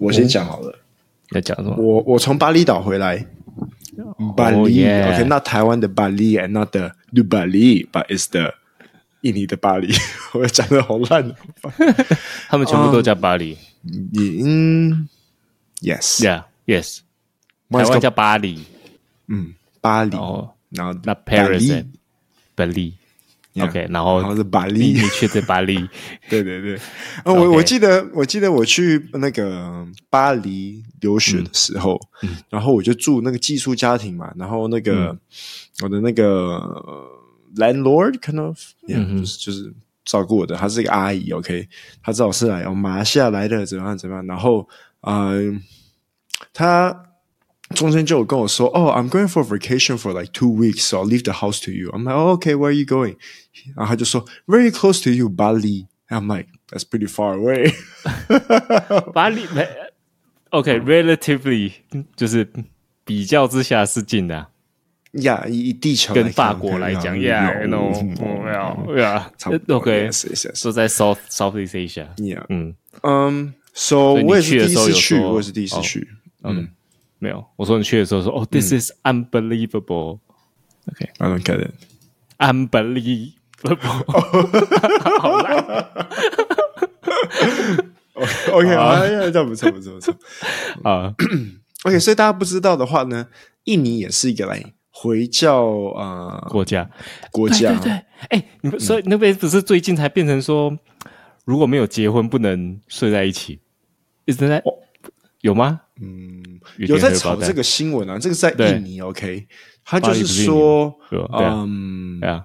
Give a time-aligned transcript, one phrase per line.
[0.00, 0.76] 我先讲好了。
[1.30, 1.76] 要讲什么？
[1.76, 3.24] 我我从巴厘岛回来，
[4.36, 8.52] 巴厘，OK，那台湾的巴厘，and not the New Bali，but is the
[9.20, 9.92] 印尼的巴黎。
[10.34, 11.32] 我讲的好烂，
[12.48, 13.56] 他们全部都叫巴黎。
[13.84, 15.08] 嗯
[15.82, 17.00] ，Yes，Yeah，Yes，
[17.70, 18.64] 台湾叫巴黎。
[19.28, 20.16] 嗯，巴黎。
[20.70, 21.84] 然后那 Paris，
[22.54, 22.94] 巴黎。
[23.58, 25.76] OK，然后然后是巴黎，你去的巴黎。
[26.28, 26.78] 对 对对。
[27.24, 32.00] 我我记得我记得我去那个巴黎留学的时候，
[32.48, 35.16] 然后我就住那个寄宿家庭嘛，然后那个
[35.82, 37.18] 我的那个。
[37.56, 39.74] Landlord kind of，就是就是
[40.04, 41.68] 照顾我的，她是一个阿姨，OK，
[42.00, 44.68] 她知道我是来马来西亚来的，怎么样怎么样，然后，
[45.00, 45.60] 嗯，
[46.52, 46.96] 她
[47.75, 51.89] 中间就有跟我说，哦，I'm going for vacation for like two weeks, so I'll leave the house to you.
[51.91, 53.15] I'm like, oh, okay, where are you going?
[53.75, 55.87] 然后她就说，very close to you, Bali.
[56.07, 57.73] I'm like, that's pretty far away.
[59.11, 59.47] Bali,
[60.51, 61.71] OK, relatively
[62.15, 62.47] 就是
[63.03, 64.47] 比较之下是近的。
[65.13, 70.09] 呀，以地球跟法国来讲，Yeah，no，没有，Yeah，OK，
[70.61, 76.07] 都在 South Southeast Asia，Yeah，嗯嗯，So 我也是第一次去，我也是第一次去，
[76.43, 76.67] 嗯，
[77.20, 83.34] 没有，我说你去的时候说，哦，This is unbelievable，OK，I don't get it，unbelievable，
[85.20, 85.64] 好烂
[88.52, 90.12] ，OK，好，这样不错，不错，不错，
[90.82, 91.14] 啊，
[91.84, 93.28] OK，所以大家不知道的话呢，
[93.64, 94.72] 印尼也是一个来。
[94.92, 95.64] 回教
[95.96, 96.90] 啊，国家，
[97.30, 97.92] 国家，对对，
[98.28, 100.76] 哎，你们所以那边不是最近才变成说，
[101.46, 103.60] 如果没有结婚不能睡在一起，
[104.26, 104.62] 一直在
[105.40, 105.80] 有吗？
[106.00, 106.42] 嗯，
[106.78, 109.46] 有在炒这个新闻啊，这个在印尼，OK，
[109.84, 110.94] 他就是说，
[111.32, 112.44] 嗯，呀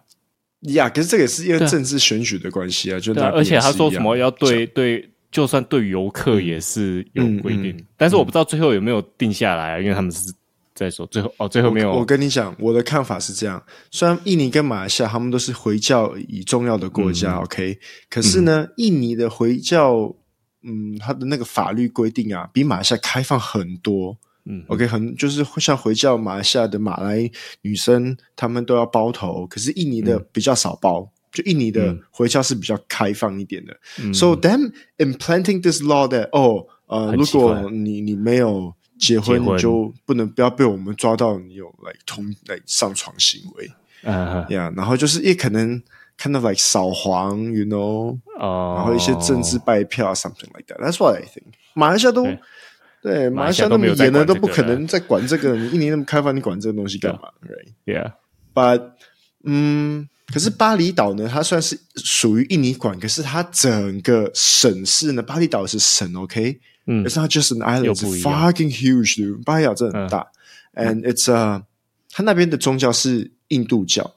[0.62, 10.34] 呀，可是这个也是因为政治选举的关系啊，就而且他说什么要对对，就算对游客也是有规定，但是我不知道最后有没有定下来，因为他们是。
[10.76, 11.90] 在说最后哦，最后没有。
[11.90, 17.80] 我，我跟你讲，我的看法是这样：虽然印尼跟马来西亚他们都是回教以重要的国家，嗯，OK，
[18.10, 20.14] 可是呢，嗯，印尼的回教，
[20.66, 24.18] 嗯，他的那个法律规定啊，比马来西亚开放很多。
[24.46, 27.30] 嗯，OK，很就是像回教马来西亚的马来
[27.62, 31.02] 女生，她们都要包头，可是印尼的比较少包。
[31.02, 33.78] 嗯，就印尼的回教是比较开放一点的。
[34.02, 38.74] 嗯，So them implanting this law that 哦，呃，如果你你没有。
[38.98, 43.70] 结婚你就不能不要被我们抓到你有来通来上床行为，
[44.04, 45.84] 嗯，呀，然后就是也可能
[46.18, 50.80] kind of like 扫黄，you know，哦，然后一些政治拜票，something like that。
[50.80, 51.54] That's what I think。
[51.74, 52.26] 马来西亚都
[53.02, 55.56] 对，马来西亚那么严的都不可能再管这个。
[55.56, 57.30] 你印尼那么开放，你管这个东西干嘛
[57.86, 58.92] ？Right？Yeah，but
[59.44, 66.60] 嗯，可是巴厘岛呢，它算是属于印尼管，可是它整个省市呢，巴厘岛是省，OK。
[66.88, 69.44] 嗯，It's not just an island, it's fucking huge.
[69.44, 70.28] 巴厘岛真的很大，
[70.74, 71.64] 嗯，and it's a，
[72.12, 74.16] 它那边的宗教是印度教，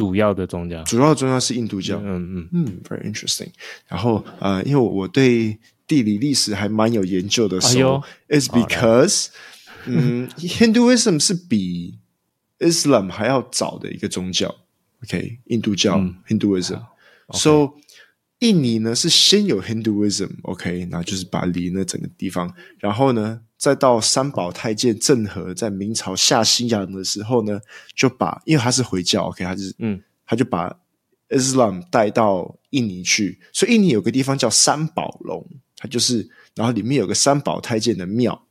[0.00, 1.98] 主要的宗教，主要的宗教是印度教。
[1.98, 3.48] 嗯嗯嗯，very interesting。
[3.86, 9.26] 然后呃，因为我对地理历史还蛮有研究的，时候 it's because，
[9.84, 11.98] 嗯，Hinduism 是比
[12.58, 14.54] Islam 还要早的一个宗教。
[15.04, 17.74] OK，印度教，Hinduism，so。
[18.40, 27.60] 印尼呢是先有 Hinduism，OK，那就是巴黎那整个地方，然后呢，再到三宝太监郑和在明朝下西洋的时候呢，
[27.94, 30.74] 就把因为他是回教，OK，他就是嗯，他就把
[31.28, 35.46] Islam 带到印尼去，所以印尼有个地方叫三宝龙，
[35.76, 38.46] 它就是，然后里面有个三宝太监的庙，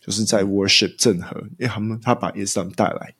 [0.00, 3.14] 就是在 worship 郑和，因为他们他把 Islam 带来。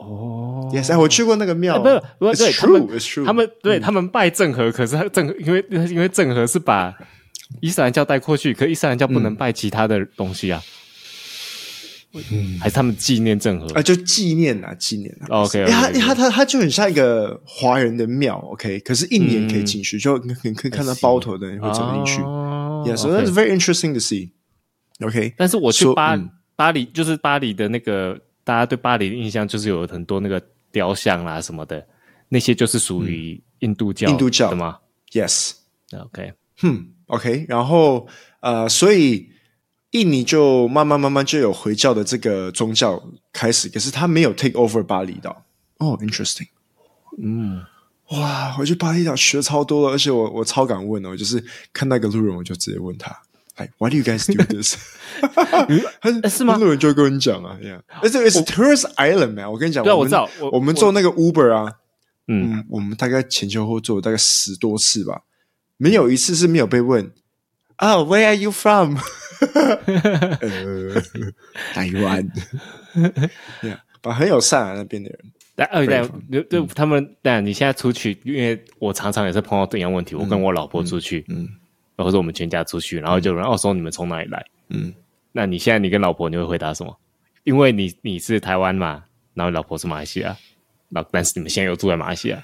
[0.00, 2.88] 哦，Yes，我去过那个庙，不是不是，对他们，
[3.26, 6.94] 他们对他们拜郑和，可是他郑和，因为 因为郑和是把
[7.60, 10.62] 伊斯兰教带过去，可伊斯兰教不能拜其他的东西啊，
[12.14, 13.66] 嗯，还是他们纪念郑和？
[13.74, 26.18] 啊，就纪念啊，纪念啊，OK，他他他他就很像一个华人的庙，OK，可是一年可以进去，就你可以看到包头的人会走进去，Yes，so that's very interesting to see，OK，但是我去巴
[26.56, 28.18] 巴黎，就是巴黎的那个。
[28.50, 30.42] 大家对巴黎的印象就是有很多那个
[30.72, 31.86] 雕像啦什么的，
[32.28, 34.50] 那些就是属于印度教、嗯、印度教。
[34.50, 34.78] 的吗
[35.12, 38.08] ？Yes，OK，哼，OK，然后
[38.40, 39.30] 呃，所以
[39.92, 43.00] 印尼就慢慢慢慢就有回教的这个宗教
[43.32, 45.30] 开始，可是他没有 take over 巴厘岛。
[45.78, 46.48] 哦、oh，interesting，
[47.22, 47.64] 嗯，
[48.08, 51.40] 哇，我去巴厘岛学超多了，而且我我超敢问哦，我就是
[51.72, 53.16] 看那个路人，我就直接问他。
[53.78, 54.76] Why do you guys do this？
[56.30, 56.54] 是吗？
[56.54, 59.50] 很多人就会跟你讲啊，Yeah，而且 it's tourist island 嘛。
[59.50, 60.28] 我跟你讲，对，我知道。
[60.52, 61.72] 我们坐那个 Uber 啊，
[62.28, 65.22] 嗯，我们大概前前后后坐了大概十多次吧，
[65.76, 67.12] 没有一次是没有被问。
[67.76, 68.96] Oh，where are you from？
[69.40, 71.00] 呃，
[71.72, 72.30] 台湾
[73.62, 73.78] ，Yeah，
[74.12, 75.18] 很友善啊，那边的人。
[75.56, 80.14] 但二代就就他们，但你现在出去，因为我常常也是碰到这样问题。
[80.14, 81.46] 我跟我老婆出去，嗯，
[82.00, 84.42] 然后说我们全家出去，然后就然后说你们从哪里来？
[84.70, 84.90] 嗯，
[85.32, 86.98] 那你现在你跟老婆你会回答什么？
[87.44, 89.04] 因为你你是台湾嘛，
[89.34, 90.34] 然后老婆是马来西亚，
[90.88, 92.42] 那但是你们现在又住在马来西亚，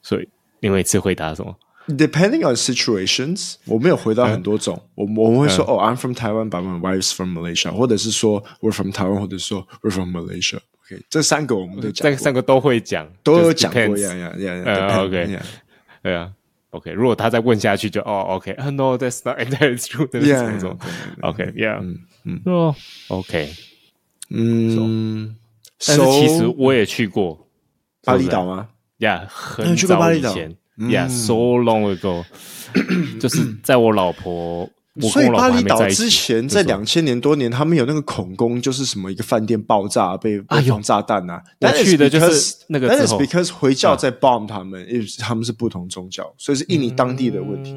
[0.00, 0.28] 所以
[0.60, 1.52] 你每次回答什么
[1.88, 4.80] ？Depending on situations，我们有回答很多种。
[4.94, 10.58] 我我们会说哦，I'm from Taiwan, but my wife's from Malaysia，或者是说 We're from Taiwan，或者说 We're from Malaysia。
[10.86, 15.00] OK，这三个我们都讲，这三个都会讲，都有讲过呀呀呀。
[15.00, 15.40] OK，
[16.04, 16.32] 对啊
[16.70, 16.90] ，OK。
[16.92, 20.08] 如果他再问下去，就哦，OK，No，that's not entirely true。
[20.08, 20.76] Yeah。
[21.22, 21.78] OK，Yeah。
[21.80, 22.42] 嗯嗯。
[22.46, 22.74] 哦
[23.08, 23.50] ，OK。
[24.30, 25.36] 嗯。
[25.86, 27.48] 但是其实我也去过
[28.04, 28.68] 巴厘岛吗
[28.98, 30.56] ？Yeah，很早以前。
[30.76, 32.24] Yeah，so long ago。
[33.18, 34.68] 就是在我老婆。
[35.00, 41.40] 所以巴厘岛之前在两千年多年，他们有那个恐攻，就是什么一个饭店爆炸被被放炸弹啊。
[41.60, 47.72] 我去的就是那个但是，because 回教在 bomb 他们，因为他们是不同宗教，所以是印尼当地的问题。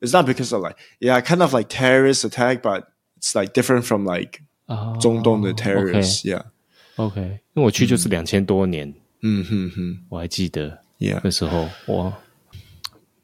[0.00, 2.84] It's not because of like yeah, kind of like terrorist attack, but
[3.20, 4.40] it's like different from like
[4.98, 6.24] 中东的 terrorists.
[6.24, 6.44] Yeah,
[6.96, 7.20] OK，
[7.52, 12.14] 因为我去就是两千多年，嗯哼哼，我还记得，Yeah，那时候哇，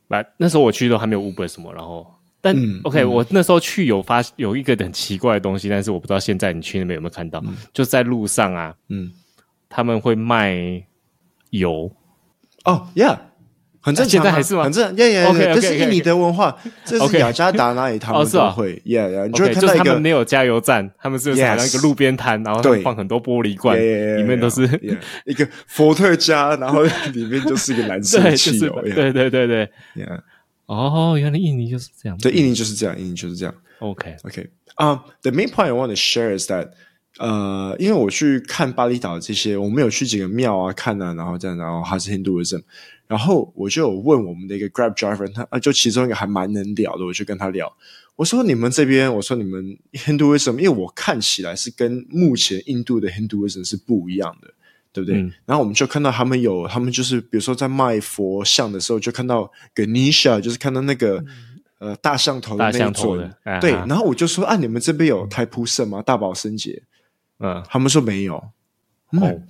[0.08, 2.06] 来那时候我去都还没有 Uber 什么，然后。
[2.44, 9.12] 但、嗯、OK，、嗯、我那时候去有发有一个很奇怪的东西，但是我不知道现在你去那边有没有看到，嗯、就在路上啊，嗯，
[9.68, 10.82] 他们会卖
[11.50, 11.88] 油，
[12.64, 13.16] 哦，Yeah，
[13.80, 14.64] 很正常，现在还是吗？
[14.64, 24.62] 很正常，Yeah Yeah，这是印尼的文化，这是雅加达那里他们都会，Yeah Yeah，你就会看到一个，他们没有加油站，他们是好像一个路边摊，然后放很多玻璃罐，里面都是
[25.26, 30.18] 一个伏特加，然后里面就是一个蓝色 汽油，对对对对，Yeah。
[30.66, 32.16] 哦，原来印尼就是这样。
[32.18, 33.54] 对，印尼就是这样，印尼就是这样。
[33.80, 34.48] OK，OK。
[34.76, 36.70] 啊，the main point I want to share is that，
[37.18, 42.62] 呃，因为我去看巴厘岛这些，我们有去几个庙啊看啊，然后这样，然后还是 Hinduism，
[43.06, 47.70] 然后我就有问我们的一个 Grab driver，他啊，就其中一个还蛮能聊的，我就跟他聊，
[48.16, 54.54] 我说你们这边，我说你们 Hinduism，因为我看起来是跟目前印度的 Hinduism 是不一样的。
[54.92, 55.22] 对不对？
[55.22, 61.18] 嗯、然后我们就看到他们有，他们就是比如说在卖佛像的时候，就看到 Ganesha，就是看到那个、
[61.80, 63.34] 嗯、呃大象头的那一尊。
[63.58, 66.02] 对，然后我就说啊，你们这边有太铺圣吗？
[66.02, 66.82] 大宝生节？
[67.38, 68.36] 嗯，他们说没有。
[68.36, 68.52] 哦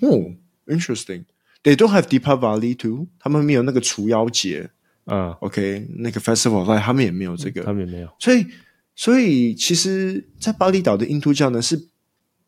[0.01, 0.33] 哦
[0.67, 1.25] ，interesting。
[1.65, 3.09] They don't have Deepavali too。
[3.19, 4.71] 他们没有那个除妖节。
[5.07, 8.09] 嗯，OK，那个 festival，他们也没有这个，嗯、他们也没有。
[8.21, 8.47] 所以，
[8.95, 11.89] 所以其实，在巴厘岛的印度教呢是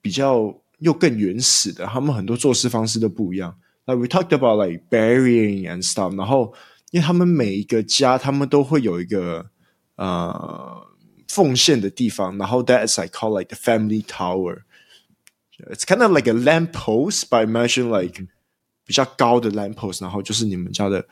[0.00, 0.60] 比较。
[0.78, 3.56] 又更原始的，他们很多做事方式都不一样。
[3.86, 6.54] 那 we talked about like burying and stuff，然后
[6.90, 9.46] 因为他们每一个家，他们都会有一个
[9.96, 10.86] 呃
[11.28, 14.62] 奉献的地方，然后 that is I call like the family tower。
[15.70, 18.26] It's kind of like a lamp post, but imagine like
[18.84, 21.06] 比较高的 lamp post，然后就是你们家的。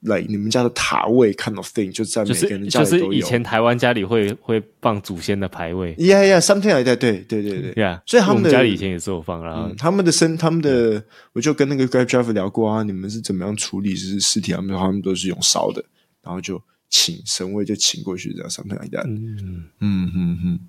[0.00, 3.02] 来，like, 你们家的塔位 kind of thing 就在每个人家里都有。
[3.02, 5.94] 就是以前台湾家里会会放祖先的牌位。
[5.96, 6.96] Yeah, yeah, something like that.
[6.96, 8.00] 对对对对，Yeah。
[8.06, 9.66] 所以他们的家里以前也是有放啦。
[9.68, 11.02] 嗯、他们的生，他们的，
[11.32, 14.52] 我就跟那个 Grab Driver 聊过啊，你们是怎么样处理就是尸体？
[14.52, 15.84] 他们他们都是用烧的，
[16.22, 19.06] 然后就请神位就请过去这样，something like that。
[19.06, 20.60] 嗯嗯嗯嗯，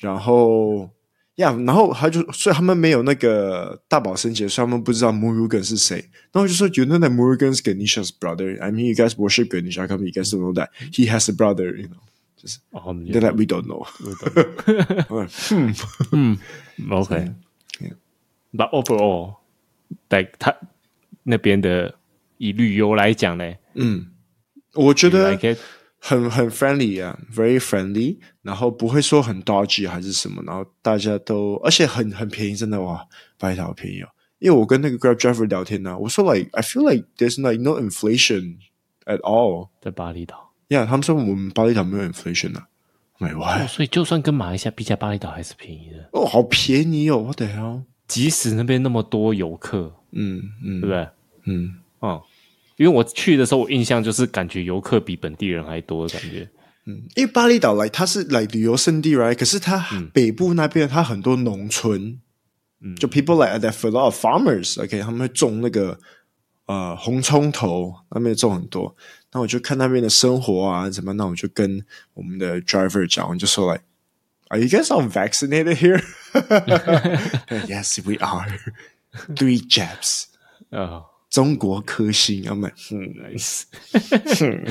[0.00, 0.88] 然后。
[1.36, 5.96] 呀，yeah, 然后他就，所以他们没有那个大宝生前，所以他们不知道 Murugan 是谁。
[6.30, 8.60] 然后我就说，You know that Murugan is Ganesha's brother.
[8.60, 11.34] I mean, you guys worship Ganesha, come, you guys don't know that he has a
[11.34, 11.74] brother.
[11.74, 11.96] You know,
[12.36, 13.86] 就是哦，that we don't know.
[15.50, 15.74] 嗯
[16.12, 16.38] 嗯
[16.90, 17.32] ，OK。
[18.52, 19.36] But overall,
[20.10, 20.54] like 他
[21.22, 21.94] 那边的
[22.36, 24.08] 以旅游来讲呢，嗯，
[24.74, 25.38] 我觉得。
[26.04, 33.06] 很很 friendly 啊，very friendly，然后不会说很 dodgy 还是什么，然后大家都而且很很便宜，真的哇，
[33.38, 34.08] 巴厘岛好便宜哦。
[34.40, 38.56] 因为我跟那个 Grab driver 聊天呢、啊，我说 like I feel like there's like no inflation
[39.04, 40.52] at all 在巴厘岛。
[40.68, 42.66] 呀，yeah, 他们说我们巴厘岛没有 inflation 啊，
[43.18, 43.66] 没有、哦。
[43.68, 46.08] 所以就算跟马来西亚比较，巴厘岛还是便宜的。
[46.12, 47.84] 哦，好便宜哦，我的天！
[48.08, 51.08] 即使那边那么多游客，嗯嗯，对不对？
[51.44, 52.20] 嗯，哦。
[52.82, 56.48] 因为我去的时候，我印象就是感觉游客比本地人还多的感觉。
[56.86, 59.38] 嗯，因为巴厘岛来它是来旅游胜地，right？
[59.38, 62.18] 可是它北部那边它很多农村，
[62.80, 65.02] 嗯，就 people like that for a lot of farmers，OK，、okay?
[65.02, 65.98] 他们会种那个
[66.66, 68.96] 呃红葱头，那边种很多。
[69.32, 71.12] 那我就看那边的生活啊，怎么？
[71.12, 71.84] 那我就跟
[72.14, 73.84] 我们的 driver 讲，我就说 like。
[74.48, 78.58] Are you guys all vaccinated here？Yes, we are.
[79.34, 80.26] Three jabs.
[80.68, 81.04] 啊。
[81.32, 83.62] 中国科兴，要买，嗯，nice，
[84.42, 84.66] 嗯，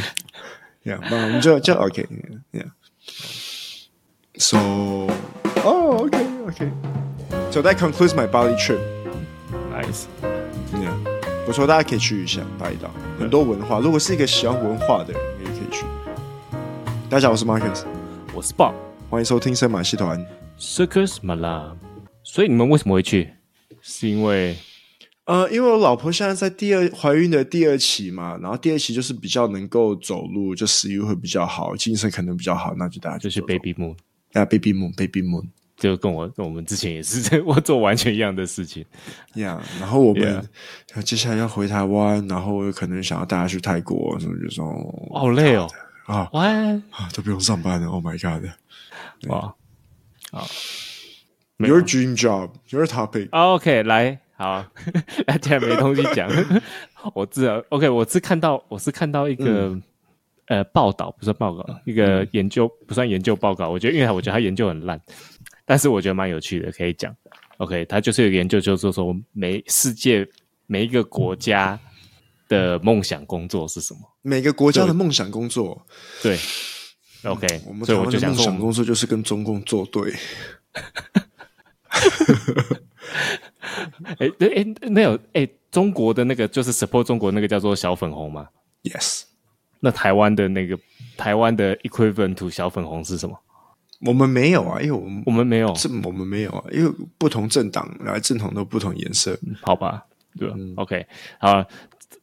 [0.84, 2.08] 呀，那我们就就 OK，
[2.52, 2.64] 呀
[4.36, 4.60] ，So,
[5.64, 6.72] oh, okay, okay.
[7.52, 8.80] So that concludes my Bali trip.
[9.74, 10.06] Nice.
[10.74, 10.94] Yeah.
[11.48, 13.80] 不错，大家可以去一下巴厘岛，很多文化。
[13.80, 15.84] 如果是一个喜欢文化的人，也可以去。
[17.10, 17.84] 大家好，我是 Marcus，
[18.36, 18.76] 我是 Bob，
[19.10, 20.24] 欢迎收听森马戏团
[20.60, 21.78] Circus Malam。
[22.24, 23.34] 所以你们为什么会去？
[23.82, 24.56] 是因为
[25.26, 33.96] 呃，因为我老婆现在在第二怀孕的第二期嘛，然后第二期就是比较能够走路，就食欲会比较好，精神可能比较好，那就大家就，就是 Baby Moon
[34.34, 35.48] 啊，Baby Moon，Baby Moon。
[35.78, 38.86] 就跟我跟我们之前也是我做完全一样的事情，
[39.34, 39.80] 呀、yeah,。
[39.80, 40.48] 然后我们
[41.04, 44.64] 接下来要回台湾，然后有可能想要带他去泰国，什么就说
[45.12, 45.68] 好累哦。
[46.06, 48.48] 啊，哇啊都不用上班了，Oh my God！
[49.28, 49.56] 哇。
[50.30, 50.46] 啊
[51.58, 54.66] ，Your dream job，Your topic，OK，、okay, 来好，
[55.40, 56.28] 既然没东西讲，
[57.14, 59.84] 我知道，OK，我是看到我是看到一个、嗯、
[60.48, 65.00] 呃报道，不算报告，一个研究、嗯、不算研究报告，我觉得因为我觉得他研究很烂。
[65.64, 67.16] 但是我觉得蛮有趣的，可以讲。
[67.58, 70.28] OK，他就是有研究，就是说每世界
[70.66, 71.80] 每一个国家
[72.48, 74.00] 的梦想工作是什么？
[74.24, 75.86] 每个国家的梦想工作，
[76.24, 76.36] 对。
[77.22, 80.12] 对 OK，、嗯、我们台湾的梦想工作就是跟中共作对。
[84.20, 88.48] 哎，对，哎，没有，哎，中国的那个就是 support 中国那个叫做小粉红嘛
[88.84, 89.24] ？Yes。
[89.80, 90.78] 那台湾的那个
[91.18, 93.40] 台湾的 equivalent to 小粉红是什么？
[94.06, 100.06] 我们没有啊，因为我们我们没有，这我们没有啊，因为不同政党来政党都不同颜色，好吧？
[100.38, 101.06] 对吧、嗯、？OK，
[101.40, 101.64] 好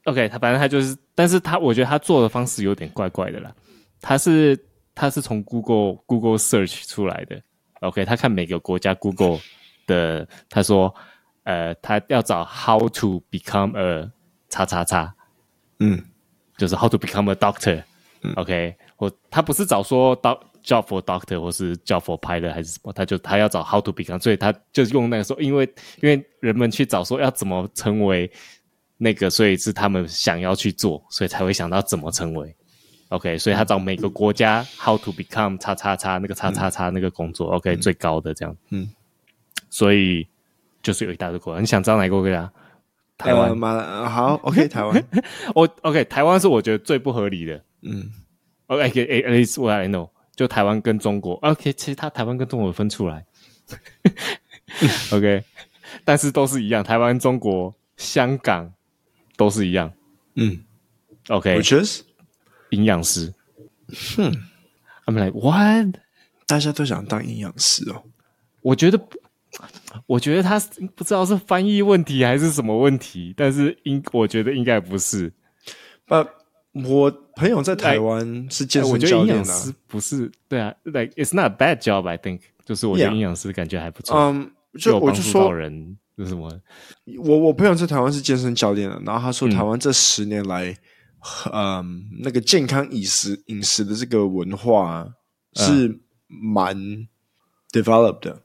[0.05, 3.53] ，OK，他反正他就是，但是他我觉得他做的方式有点怪怪的啦。
[4.01, 4.57] 他是
[4.95, 7.41] 他是从 Google Google Search 出来的
[7.81, 9.39] ，OK，他看每个国家 Google
[9.85, 10.93] 的，他说，
[11.49, 14.11] 呃，他要找 How to become a
[14.49, 15.15] 叉叉叉，
[15.79, 16.03] 嗯，
[16.57, 20.41] 就是 How to become a doctor，OK，、嗯、我他不是找说 doc。
[20.61, 25.63] Job for doctor 或是 Job for pilot 还是什么，他就他要找 how to become，所以他就用那个说，因为
[26.01, 28.29] 因为人们去找说要怎么成为
[28.97, 32.53] 那个，所以是他们想要去做，所以才会想到怎么成为。
[33.07, 38.91] OK，所以他找每个国家 how to become 叉叉叉那个叉叉叉那个工作、嗯、，OK 最高的这样，嗯，
[39.69, 40.27] 所以
[40.81, 42.51] 就是有一大堆国家，你想知道哪个国家？
[43.17, 43.57] 台湾。
[43.57, 44.09] 吗、呃？
[44.09, 45.03] 好， OK，台湾，
[45.53, 48.09] 我 OK，台湾是我觉得最不合理的，嗯
[48.67, 50.09] ，OK，at least what I know。
[50.35, 53.25] 就台湾跟中国，OK，其实他台湾跟中国分出来，
[55.11, 55.43] OK，
[56.05, 58.71] 但是都是一样，台湾、中国、香港
[59.35, 59.91] 都是一样，
[60.35, 60.63] 嗯
[61.27, 62.03] ，OK，Which is
[62.69, 63.33] 营养师，
[64.15, 64.31] 哼
[65.07, 65.99] ，I'm like what？
[66.47, 68.03] 大家都想当营养师哦，
[68.61, 68.97] 我觉得，
[70.05, 70.59] 我觉得他
[70.95, 75.31] 不知道是翻译问题还是什么问题，但是应我觉得应该不是
[76.07, 76.27] ，But
[76.71, 86.51] 我朋友在台湾是健身教练、啊，营养师不是对啊，like it's not a bad job I think，就是我觉得营养师感觉还不错，嗯、um,，就我就说人是什么，
[87.17, 90.75] 我我朋友在台湾是健身教练的，然后他说台湾这十年来，
[91.51, 95.07] 嗯，um, 那个健康饮食饮食的这个文化
[95.55, 96.77] 是蛮
[97.71, 98.41] developed 的，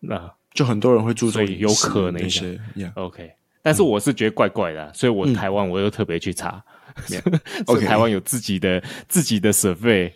[0.00, 3.30] 那、uh, 就很多人会注重，有可能一些，yeah.，OK，
[3.60, 6.64] 但是我是觉得怪怪的、啊，所以我台湾我又特别去查。
[6.68, 6.74] 嗯
[7.08, 7.40] Yeah.
[7.66, 7.86] Okay.
[7.86, 10.12] 台湾有自己的自己的 survey，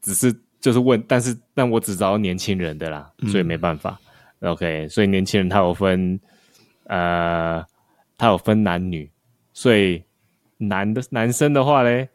[0.00, 4.00] 只是就是问，但是但我只招年轻人的啦，嗯，所以没办法。
[4.40, 6.18] OK，所以年轻人他有分，
[6.84, 7.62] 呃，
[8.16, 9.10] 他有分男女，
[9.52, 10.02] 所以
[10.56, 12.08] 男的男生的话嘞，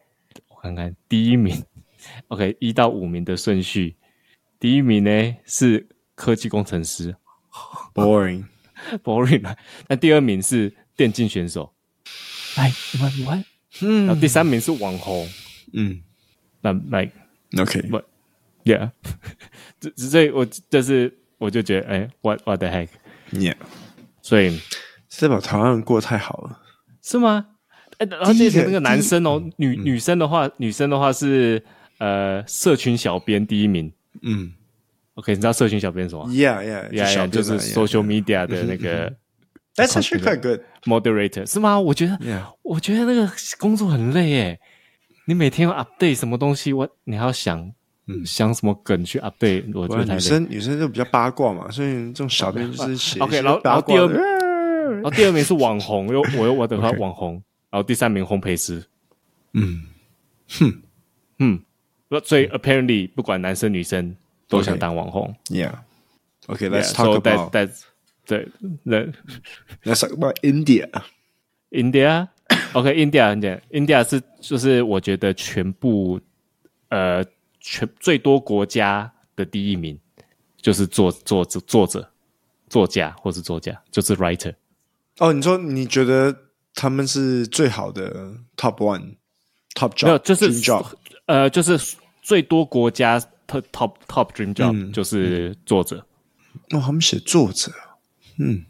[0.48, 1.56] 我看看第一名
[2.30, 3.96] ，OK，一到五名的顺序，
[4.60, 7.16] 第一名呢是科技工程师
[8.00, 8.44] ，boring。
[9.04, 9.44] Boring，
[9.90, 11.74] 那第二名是电竞选手，
[12.56, 13.44] 哎，what what？
[13.82, 15.28] 嗯，然后第三名是网红，
[15.74, 16.02] 嗯，
[16.62, 18.06] 那 like，OK，but
[18.64, 18.90] yeah，
[19.82, 23.56] 这所以我就是我就觉得，哎，what what the heck，yeah，
[24.22, 24.58] 所以
[25.10, 26.62] 是把台湾人过得太好了，
[27.04, 27.48] 是吗？
[27.98, 31.62] 哎，然后这是那个男生哦，女女生的话，女生的话是
[31.98, 33.92] 呃，社群小编第一名，
[34.22, 34.54] 嗯
[35.20, 39.14] ，OK，你知道社群小编什么？Yeah yeah yeah，就是 social media 的那个。
[39.76, 40.62] That's actually quite good.
[40.84, 41.80] Moderator 是吗？
[41.80, 42.20] 我觉得
[42.64, 44.60] 我觉得那个工作很累诶。
[45.26, 47.72] 你每天要 update 什么东西，我你还要想，
[48.08, 50.14] 嗯，想什么梗去 update，我觉得。
[50.14, 53.20] 女生女生就比较八卦嘛，所以这种小编就是写。
[53.20, 54.18] OK，然后然后第二名，
[54.96, 57.34] 然后第二名是网红，又我又我等他网红，
[57.70, 58.84] 然后第三名烘焙师。
[59.54, 59.84] 嗯，
[60.50, 60.82] 哼，
[61.38, 61.62] 嗯，
[62.26, 64.14] 所以 apparently 不管男生女生
[64.50, 65.34] 都想当网红。
[65.46, 65.76] Yeah.
[66.48, 67.70] Okay, let's talk about that.
[68.26, 68.48] 对，
[68.84, 68.98] 那
[69.84, 70.90] Let's talk about India.
[71.70, 76.20] India，OK，India，India，India 是就是我觉得全部
[76.90, 77.24] 呃
[77.60, 80.00] 全最多国家的第一名，
[80.58, 82.10] 就是作作作作者、
[82.68, 84.54] 作家或是作家，就是 writer。
[85.18, 86.36] 哦，你说你觉得
[86.74, 89.16] 他们是最好的 top one
[89.76, 90.06] top job？
[90.06, 90.86] 没有，就是 job
[91.26, 91.78] 呃，就是
[92.22, 96.06] 最多国家 top top top dream job、嗯、就是作者。
[96.70, 97.72] 哦，他们写作者，
[98.38, 98.66] 嗯，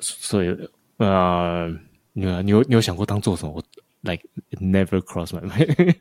[0.00, 0.54] 所以
[0.98, 1.68] 呃，
[2.12, 3.48] 你你有你有想过当作者？
[3.48, 3.62] 我。
[4.02, 4.22] Like
[4.52, 5.94] never crossed my mind.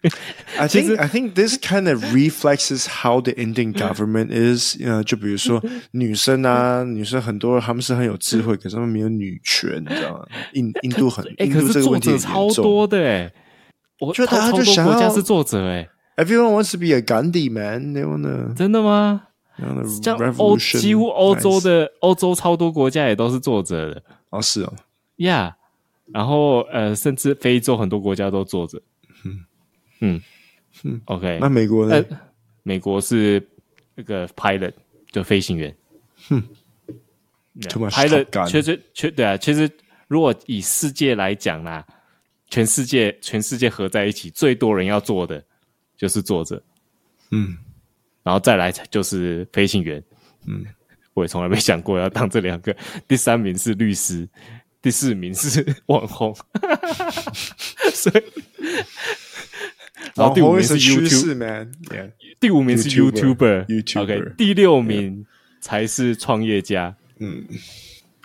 [0.58, 4.78] I think I think this kind of reflexes how the Indian government is.
[4.82, 5.62] 呃，就比如说
[5.92, 10.26] 女生啊，女生很多，他们是很有智慧，可是他们没有女权，你知道吗？
[10.54, 13.34] 印印度很，印度这个问题超多的诶。
[14.00, 15.90] 我觉得他就想要是作者诶。
[16.20, 17.94] Everyone wants to be a Gandhi man.
[17.94, 19.28] They wanna 真的吗？
[20.04, 24.04] 像欧几乎欧洲的欧洲超多国家也都是作者的。
[24.30, 24.74] 哦，是哦
[25.18, 25.54] ，Yeah。
[26.12, 28.82] 然后呃，甚至非洲很多国家都坐着，
[29.24, 29.46] 嗯
[30.02, 30.22] 嗯
[30.84, 31.38] 嗯，OK。
[31.40, 31.96] 那美国呢？
[31.96, 32.18] 呃、
[32.64, 33.46] 美国是
[33.96, 34.74] 那个 pilot
[35.12, 35.76] 就飞行员，
[36.30, 36.44] 嗯
[37.62, 39.38] ，pilot 确实确对啊。
[39.38, 39.70] 其实
[40.08, 41.86] 如果以世界来讲啦，
[42.50, 45.44] 全世界全世界合在一起，最多人要做的
[46.00, 46.60] 就是坐着，
[47.30, 47.56] 嗯，
[48.24, 50.04] 然后再来就是飞行员，
[50.48, 50.66] 嗯，
[51.14, 52.76] 我也从来没想过要当这两个。
[53.08, 54.28] 第三名是律师。
[54.82, 56.34] 第四名是 网红，
[57.94, 58.24] 所以，
[60.16, 61.70] 然后第五名是 YouTube，
[62.40, 65.26] 第五名是 YouTuber，OK，第六名
[65.60, 67.46] 才是创业家，嗯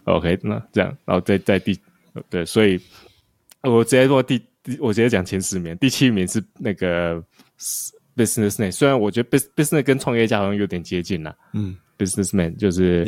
[0.04, 1.76] ，OK，那这样，然后再再第，
[2.30, 2.80] 对，所以
[3.62, 4.40] 我直接说第，
[4.78, 7.20] 我直接讲前十名，第七名是那个
[8.16, 13.04] businessman，虽然我觉得 business 跟创业家好像有点接近啦，嗯，businessman 就是。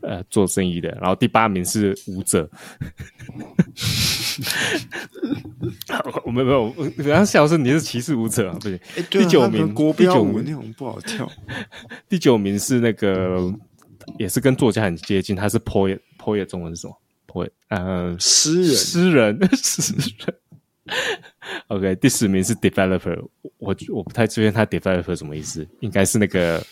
[0.00, 2.48] 呃，做生意的，然后第八名是舞者。
[6.24, 8.78] 我们没有，不要笑说你是歧视舞者啊，不行。
[8.94, 11.28] 欸啊、第九名，国标舞那种不好跳。
[12.08, 13.52] 第九名是那个，
[14.20, 16.96] 也是跟作家很接近，他是 poet，poet 中文是什么
[17.26, 20.08] ？poet，呃，诗人，诗人， 诗人。
[21.68, 23.18] OK，第十名是 developer，
[23.58, 26.64] 我我不太确定他 developer 什么意思，应该是那个。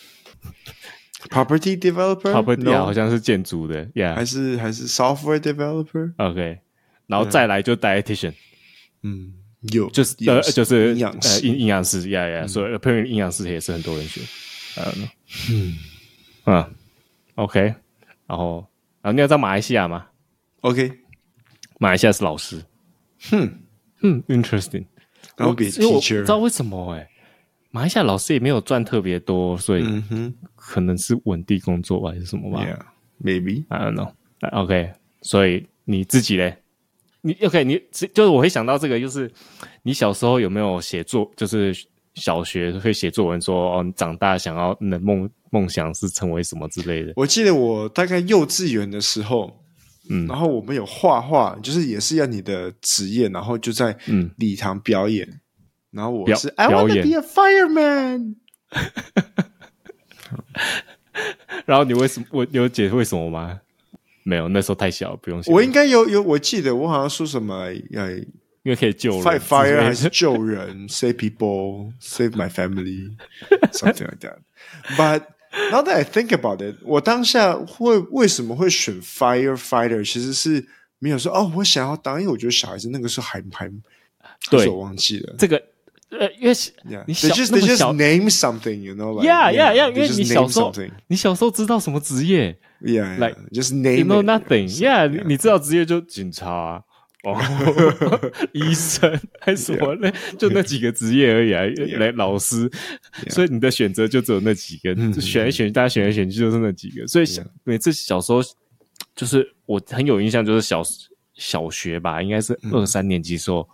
[1.29, 2.71] Property developer，Property?
[2.77, 6.59] 好像是建筑的，Yeah，还是还是 software developer，OK，
[7.07, 8.33] 然后再来就 dietitian，
[9.01, 9.33] 嗯，
[9.73, 14.23] 有就是呃就是营养师，营营养师，Yeah，Yeah，所以 apparently 营养师也是很多人选，
[14.77, 15.09] 嗯
[15.49, 15.77] 嗯
[16.45, 16.75] 嗯
[17.33, 17.61] ，OK，
[18.27, 18.67] 然后
[19.01, 20.05] 然后你要在马来西亚吗
[20.61, 20.99] ？OK，
[21.79, 22.63] 马来西亚是老师，
[23.31, 23.63] 哼
[24.01, 24.85] 哼，Interesting，
[25.35, 27.09] 然后给 teacher，我知道为什么哎。
[27.69, 29.83] 马来西亚老师也没有赚特别多，所以
[30.55, 34.11] 可能是稳定工作吧还是什么吧？Yeah，maybe I don't know。
[34.51, 36.57] OK，所以你自己嘞？
[37.21, 37.63] 你 OK？
[37.65, 39.29] 你就是我会想到这个，就是
[39.83, 41.29] 你小时候有没有写作？
[41.35, 41.75] 就是
[42.15, 47.13] 小学会写作文说，说哦，你长大想要你的梦梦想是成为什么之类的？
[47.17, 49.59] 我记得我大概幼稚园的时候，
[50.09, 53.95] 嗯，然后我们有画画，就是也是要你的职业，然后就在
[54.37, 55.27] 礼堂表演。
[55.27, 55.39] 嗯
[55.89, 58.35] 然后我是 I want to be a fireman。
[61.65, 62.25] 然后你为什么？
[62.31, 63.61] 我有解释为什么吗？
[64.23, 65.51] 没有，那时候太小，不用想。
[65.51, 67.55] 我应该有有，我记得我好像说什么，
[67.93, 68.25] 呃，因
[68.65, 74.39] 为可以救人，fight fire 还是 救人，save people，save my family，something like that。
[75.71, 80.05] Now that I think about it，我当下会为什么会选 firefighter？
[80.05, 80.65] 其实是
[80.99, 83.71] 没有说哦，我想要当，因为我觉得小孩子那个时候还还，
[84.49, 85.61] 对，我忘记了这个。
[86.09, 86.53] 呃，因为
[87.05, 90.73] 你小那么小，name something，you know，yeah，yeah，yeah，因为你小时候，
[91.07, 96.81] 你小时候知道什么职业？Yeah，like just name，you know nothing，yeah，你知道职业就警察、
[97.23, 97.39] 哦，
[98.53, 99.93] 医生还是什么？
[99.95, 100.13] 嘞？
[100.37, 101.63] 就那几个职业而已啊，
[101.99, 102.69] 来老师，
[103.29, 107.07] 所以你的选择就只有那几个，选来选，大家选来选去就是那几个。
[107.07, 108.41] 所以想每次小时候，
[109.15, 110.83] 就是我很有印象，就是小
[111.33, 113.67] 小学吧，应该是二三年级时候。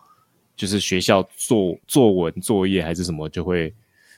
[0.55, 3.73] 就是学校作作文作业还是什么，就会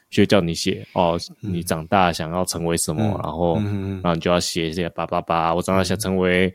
[0.10, 5.56] 就叫你写哦，你长大想要成为什么，嗯、然后、嗯、然后你就要写一些叭叭叭。
[5.56, 6.54] 我长大想成为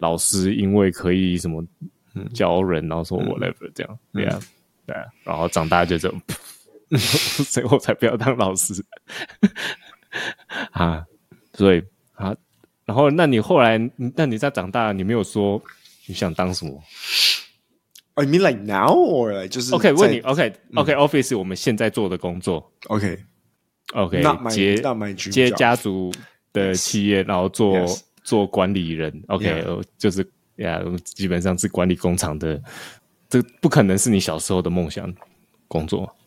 [0.00, 1.64] 老师，因为可以什么
[2.34, 4.40] 教人，然后说 whatever 这样，对啊，
[4.86, 5.04] 对啊。
[5.24, 6.20] 然后长大就这种，
[6.98, 8.84] 所以我才不要当老师
[10.72, 11.04] 啊。
[11.54, 11.82] 所以
[12.14, 12.34] 啊，
[12.84, 13.78] 然后那你后来，
[14.16, 15.62] 那你在长大，你没有说
[16.06, 16.82] 你想当什么
[18.14, 19.92] ？Oh, you mean like now or like 就是 OK？
[19.92, 24.22] 问你 OK？OK？Office 我们现在做的工作 OK？OK？
[24.50, 24.76] 接
[25.30, 26.12] 接家族
[26.52, 27.78] 的企业，然后做
[28.22, 29.64] 做管理人 OK？
[29.96, 32.60] 就是呀，基本上是管理工厂的，
[33.28, 35.12] 这不可能是你小时候的梦想
[35.68, 36.14] 工作。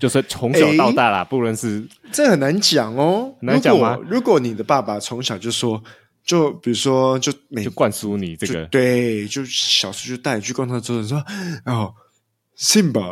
[0.00, 3.32] 就是从小到大啦，欸、不论是这很难讲哦。
[3.40, 3.96] 难讲吗？
[4.08, 5.80] 如果你的爸爸从小就说，
[6.24, 11.22] 就比如说，就每就灌输你这个，对，就小时候就带你去逛他桌子，说
[11.66, 11.94] 哦，
[12.56, 13.02] 信吧，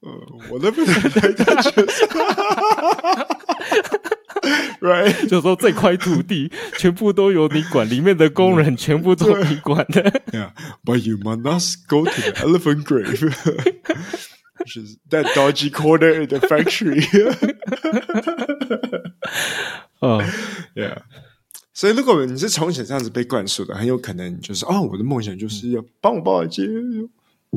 [0.00, 0.10] 呃，
[0.50, 1.70] 我都不能带他去。
[4.80, 10.02] Right，就说这块土地全部都由你管，里面的工人全部都你管的。
[10.32, 17.04] Yeah，but you must not go to the elephant grave，which is that dodgy corner in the factory。
[19.98, 20.22] 哦
[20.76, 20.98] ，Yeah，
[21.74, 26.62] 所以如果你是从小这样子被灌输的，很有可能就是哦，我的梦想就是要帮我爸爸接，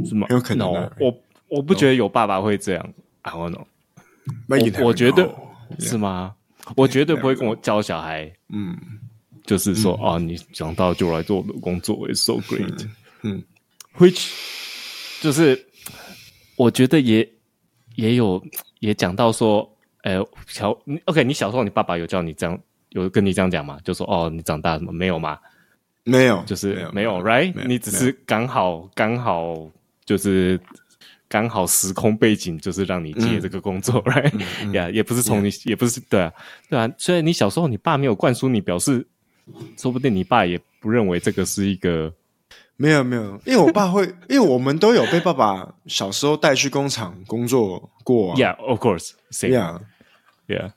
[0.03, 0.25] 是吗？
[0.27, 0.67] 很有可能。
[0.99, 1.15] 我
[1.49, 2.93] 我不觉得有爸爸会这样。
[3.21, 3.65] I don't know。
[4.47, 5.29] 我我觉得
[5.77, 6.33] 是吗？
[6.75, 8.77] 我绝对不会跟我教小孩，嗯，
[9.45, 12.87] 就是说、嗯、啊，你长大就来做我的工作，It's so great，
[13.23, 13.43] 嗯
[13.97, 14.29] ，which
[15.21, 15.65] 就是
[16.55, 17.27] 我觉得也
[17.95, 18.43] 也有
[18.79, 19.69] 也讲到说，
[20.03, 23.79] 哎、欸，小，OK，你小时候你爸爸有叫你这样，有跟你这样讲吗？
[23.83, 25.37] 就说哦，你长大什么没有吗？
[26.03, 27.53] 没有，就是没有，没有，right？
[27.55, 29.69] 没有，你只是刚好刚好
[30.05, 30.59] 就是。
[31.31, 34.29] 刚好时空背景就是让你接这个工作，来
[34.73, 35.69] 呀，也不是从你，yeah.
[35.69, 36.33] 也不是对啊，
[36.69, 36.91] 对啊。
[36.97, 39.07] 虽然你小时候你爸没有灌输你，表示
[39.77, 42.13] 说不定你爸也不认为这个是一个
[42.75, 48.35] 没有没有，因为我爸会， 因为我们都有被爸爸小时候带去工厂工作过，啊。
[48.35, 50.73] Yeah，of course，yeah，yeah，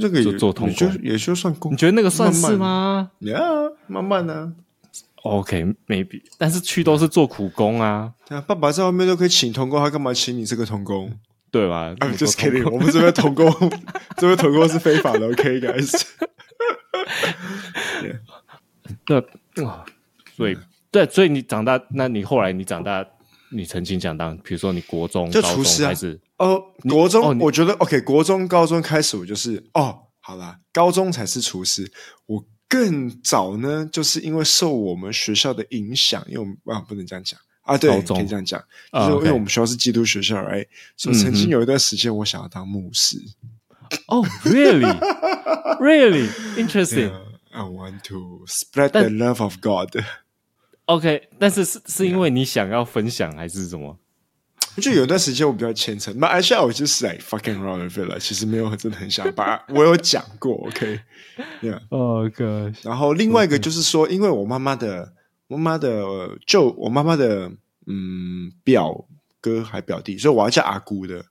[0.00, 4.54] 这个也做童工也，也就算工，你觉得那个算是吗？Yeah，慢慢呢。
[5.24, 8.12] OK，maybe，、okay, 但是去都是做苦工啊。
[8.28, 11.10] 对啊，爸爸在外面都可以请童工，他干嘛请你这个童工？
[11.50, 13.50] 对吧？I'm just kidding，我们这边童工，
[14.18, 15.26] 这边童工是非法的。
[15.28, 16.02] OK，guys。
[19.06, 19.18] 对
[19.64, 19.84] 啊，
[20.36, 20.58] 所以
[20.90, 23.06] 对，所以你长大，那你后来你长大，
[23.50, 31.90] 你曾经想当，比如说你国中、就厨师啊、还是哦，国中，哦、我觉得 OK，国中、高中开始我就是哦，好啦，高中才是厨师，
[32.26, 32.44] 我。
[32.74, 38.60] 更早呢，就是因为受我们学校的影响，因为我们啊不能这样讲啊，对，可以这样讲，
[38.92, 43.16] 就是因为我们学校是基督学校，哎、uh, okay.，所以曾经有一段时间，我想要当牧师。
[44.08, 44.92] 哦、oh, really,
[45.78, 47.10] really interesting.
[47.10, 47.20] Yeah,
[47.52, 50.02] I want to spread the love of God.
[50.86, 53.98] OK，但是是是因为你想要分享还是什么？
[54.82, 58.08] 就有段时间我比较虔诚，那 actually 我就是 like fucking around with it.
[58.08, 65.12] 了，其实没有真的很想把， 我有讲过，OK，yeah，哦哥，然后另外一个就是说，因为我妈妈的，
[65.46, 67.52] 妈妈的就我妈妈的
[67.86, 69.06] 嗯表
[69.40, 71.24] 哥还表弟，所以我要叫阿姑的，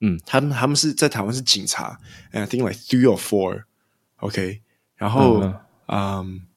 [0.00, 1.98] 嗯，他们他们是在台湾是警察
[2.32, 4.62] ，and I think like three or four，OK，
[4.96, 5.60] 然后嗯。
[5.92, 6.49] Um, I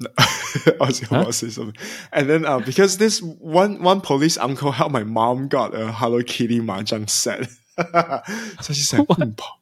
[0.00, 1.74] going to say something.
[2.10, 6.22] And then, uh, because this one one police uncle helped my mom got a Hello
[6.22, 7.48] Kitty 麻将 set，
[8.60, 9.60] 所以想硬跑。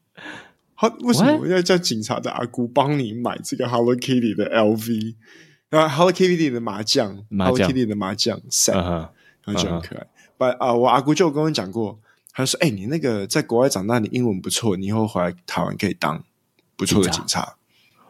[0.77, 5.17] 他为什么要叫警察的阿姑帮你买这个 Hello Kitty 的 LV？
[5.71, 9.11] 然后 Hello Kitty 的麻将，Hello Kitty 的麻将 set，然
[9.47, 10.07] 后就很可爱。
[10.39, 11.99] But 啊，我阿姑就跟我讲过，
[12.33, 16.23] 他说：“哎，你那个在国外长大，你英文不错，你以后回来台湾可以当
[16.77, 17.57] 不错的警察。”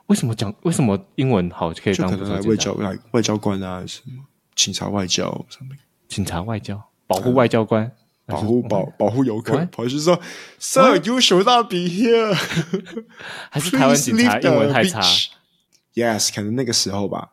[0.08, 0.54] 为什么讲？
[0.64, 3.84] 为什么英文好可以当可能来外交来外交官啊？
[3.88, 4.24] 什么
[4.56, 5.78] 警察外交上面？
[6.08, 7.92] 警察外交保护外交官，
[8.26, 9.66] 保护保保护游客。
[9.72, 10.20] 跑去说
[10.60, 12.34] ，Sir, you should not be here。
[13.50, 15.02] 还是台湾警察英文太差
[15.96, 17.30] ？Yes，可能那个时候吧。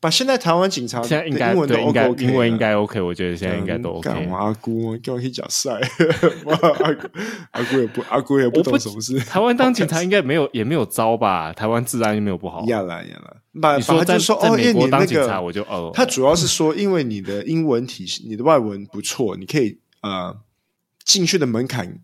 [0.00, 4.08] 把现在台湾警察现在应该英文都 OK，英文应该 OK，我觉得现在应该都 OK。
[4.30, 5.72] 阿姑，叫我去讲赛，
[6.46, 7.08] 阿姑
[7.50, 9.18] 阿姑也不阿姑也不懂什么事。
[9.18, 11.52] 台湾当警察应该没有也没有招吧？
[11.52, 12.64] 台湾治安又没有不好。
[12.66, 15.90] 呀啦呀啦，把你说在说在美国当警察，我就哦。
[15.92, 20.36] 他主要是说，因为你的英文体系，你的外文不错，你可以呃
[21.04, 21.98] 进去的门槛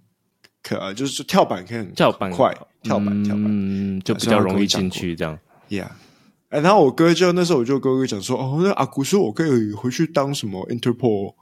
[0.65, 2.53] 可就是跳板可以很跳板快，
[2.83, 5.39] 跳板跳板嗯就比较容易进去这样。
[5.69, 5.87] Yeah。
[6.51, 11.35] 欸、然后我哥就那时候我就跟我哥讲说哦，那阿古说我可以回去当什么 Interpol，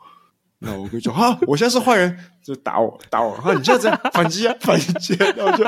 [0.59, 5.65] 然后我哥就哈，我现在是坏人，就打我打我，然后你就这样反击啊反击，然后就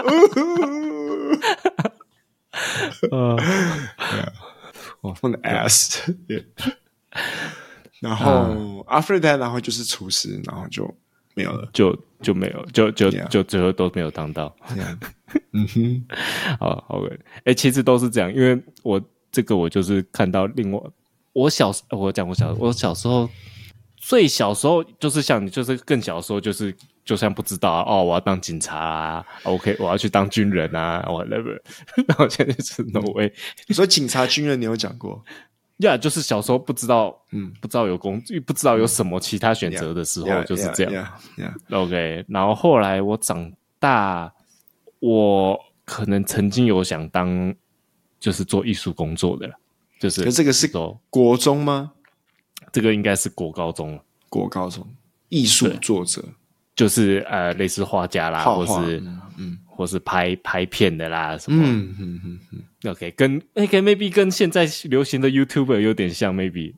[3.11, 3.37] 呃，
[5.03, 5.99] 我 放的 ass，
[8.01, 10.88] 然后 after that，然后就是厨师，然后就
[11.35, 14.57] 没有了，就就没有，就就就最后都没有当到，
[15.53, 16.05] 嗯哼，
[16.59, 18.99] 好好诶，哎，其实都是这样，因为我。
[19.35, 20.81] 这个我就是看到另外，
[21.33, 23.29] 我小时我讲我小我小时候
[23.97, 26.73] 最小时候就是像你，就是更小的时候就是
[27.05, 31.59] 就算不知道哦，我要当警察啊，OK，我要去当军人啊，whatever。
[32.07, 33.33] 然后现在是 no way。
[33.66, 35.20] 你说警察军人，你有讲过？
[35.79, 41.12] 呀，就是小时候不知道，嗯，不知道有工，不知道有什么其他选择的时候，就是这样。
[41.70, 44.33] OK，然后后来我长大，
[45.01, 47.53] 我可能曾经有想当，
[48.24, 49.54] 就是做艺术工作的了，
[50.00, 50.32] 就是。
[50.32, 50.66] 这个是
[51.10, 51.92] 国中吗？
[52.72, 54.88] 这个应该是国高中，国高中
[55.28, 56.24] 艺术作者，
[56.74, 59.02] 就是呃，类似画家啦，或是
[59.37, 59.58] 嗯。
[59.76, 61.60] 或是拍拍片的啦，什么？
[61.66, 62.92] 嗯嗯嗯嗯。
[62.92, 66.72] OK，跟 OK maybe 跟现在流行的 YouTuber 有点像，maybe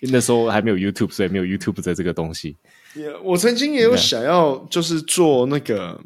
[0.00, 2.56] 那时候还没有 YouTube，所以没有 YouTube 的这个东西。
[2.96, 6.02] Yeah, 我曾经也有想要，就是做那个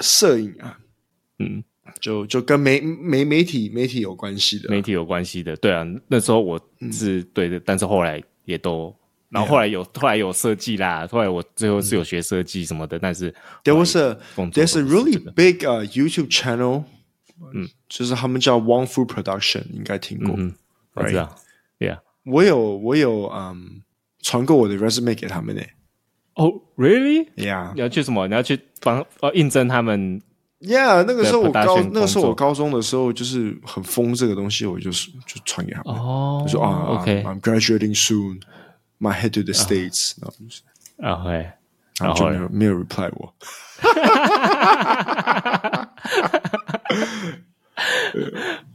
[0.00, 0.78] 摄影啊，
[1.38, 1.64] 嗯，
[2.00, 5.54] 就就跟媒媒媒体媒体有关系的，媒体有关系的。
[5.56, 6.58] 对啊，那时候我
[6.90, 8.94] 是、嗯、对的，但是后来也都。
[9.28, 13.32] 然后后来有后来有设计啦，后来我最后是有学设计什么的，但是
[13.62, 14.18] there was a
[14.50, 16.82] there's a really big uh YouTube channel，
[17.54, 20.52] 嗯，就是他们叫 Wong Fu Production，应该听过，嗯，
[20.94, 21.32] 我知道
[21.78, 23.82] ，Yeah，我有我有嗯
[24.20, 25.62] 传过我的 resume 给他们呢。
[26.34, 28.26] 哦，Really？Yeah，你要去什么？
[28.26, 30.20] 你要去帮呃应征他们
[30.60, 38.40] ？Yeah，那个时候我高那个时候我高中的时候就是很疯这个东西，我就是就传给他们，哦，我说啊，OK，I'm graduating soon。
[39.02, 41.30] My head to the States，然后，
[41.98, 43.32] 然后就没有没有 reply 我。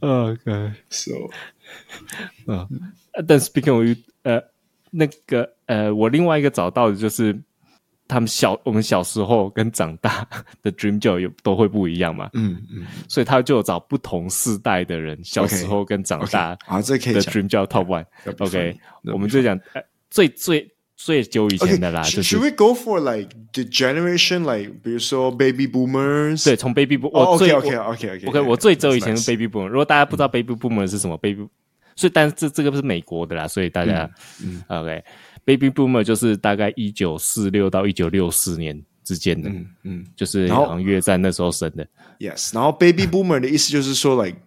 [0.00, 1.12] OK，so，
[2.48, 2.68] 嗯，
[3.28, 3.86] 但 speaking of
[4.24, 4.42] 呃，
[4.90, 7.40] 那个呃，我另外一个找到的就是，
[8.08, 10.26] 他们小我们小时候跟长大
[10.62, 18.78] 的 dream job 有都会不一样嘛，嗯嗯，所以他就找不同世代的人小时候跟长大啊，这可以的 dream job top one，OK，
[19.12, 19.58] 我们就讲。
[20.08, 26.44] 最最最久以前的啦，就是 Should we go for like the generation like，比如说 baby boomers？
[26.44, 29.66] 对，从 baby boom，我最 OK OK OK OK，我最久以前是 baby boomer。
[29.66, 31.46] 如果大家不知道 baby boomer 是什么，baby，
[31.96, 34.08] 所以但是这这个不是美国的啦，所以大家
[35.46, 41.86] OK，baby boomer 就是大概一九四六到一九六四年之间的，嗯嗯，就是好像越战那时候生的。
[42.18, 44.38] Yes，然后 baby boomer 的意思就是说 like。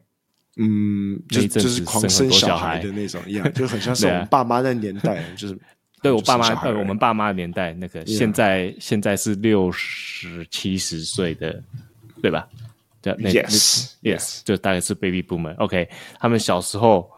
[0.62, 5.58] 嗯，就就是狂生小孩的那种一样，就很像是我们爸妈那年代，就是
[6.02, 11.64] 对我爸妈，对我们爸妈的年代， 那个现在现在是六十七十岁的，
[12.22, 12.46] 对吧？
[13.02, 15.56] 对，Yes，Yes，就大概是 Baby Boomer。
[15.60, 15.88] OK，
[16.20, 17.10] 他们小时候，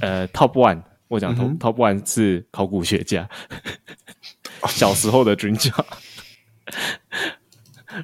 [0.00, 3.28] 呃，Top One，我讲 Top Top One 是考古学家，
[4.68, 5.84] 小时候的 dream job，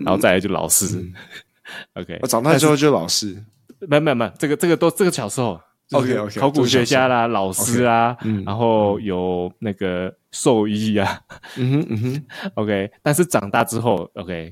[0.01, 1.13] 然后再来就老师。
[1.95, 3.43] OK，我长大之后就老师。
[3.81, 5.61] 没没没，这个这个都这个小时候
[5.93, 11.21] ，OK OK，考古学家啦，老师啊，然后有那个兽医啊，
[11.57, 14.51] 嗯哼嗯哼，OK，但是长大之后，OK，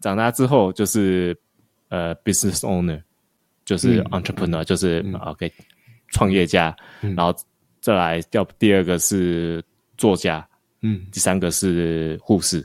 [0.00, 1.36] 长大之后就是
[1.88, 3.02] 呃，business owner，
[3.64, 5.52] 就是 entrepreneur，就是 OK，
[6.10, 7.34] 创业家，然后
[7.88, 9.64] 再来要第二个是
[9.96, 10.46] 作家，
[10.82, 12.62] 嗯，第三个是护士。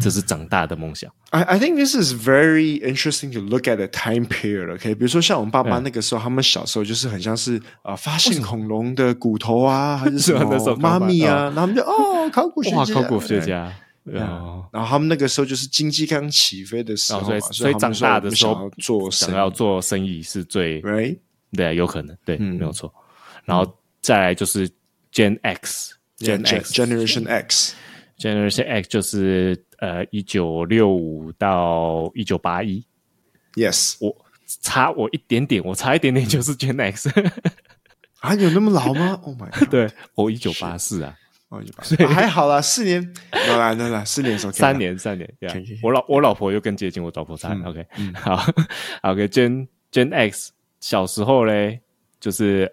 [0.00, 1.12] 这是长大的梦想。
[1.28, 4.72] I I think this is very interesting to look at the time period.
[4.72, 13.70] OK，比如说像我们爸爸那个时候，他们小时候就是很像是啊，发现恐龙的骨头啊，还是什么妈咪啊，然后他们就哦，考古学家，考古学家。
[14.04, 21.18] 然后他们那个时候就是经济刚起飞的时候，所以所以长大的时候做想要做生意是最 right，
[21.52, 22.90] 对，有可能对，没有错。
[23.44, 24.68] 然后再来就是
[25.12, 29.64] Gen X，Gen X Generation X，Generation X 就是。
[29.80, 32.84] 呃，一九六五到一九八一
[33.54, 34.26] ，Yes，我
[34.60, 37.08] 差我一点点，我差一点点就是 Gen X，
[38.18, 41.16] 啊，有那么老吗？Oh my God，对，我一九八四啊，
[41.50, 47.86] 哦，所以还好啦，四年，来来来来，四年的时候，三年三年，对，我老我老婆又更接近我老婆差，OK，
[48.20, 48.44] 好
[49.02, 51.80] ，OK，Gen Gen X 小时候嘞，
[52.18, 52.68] 就是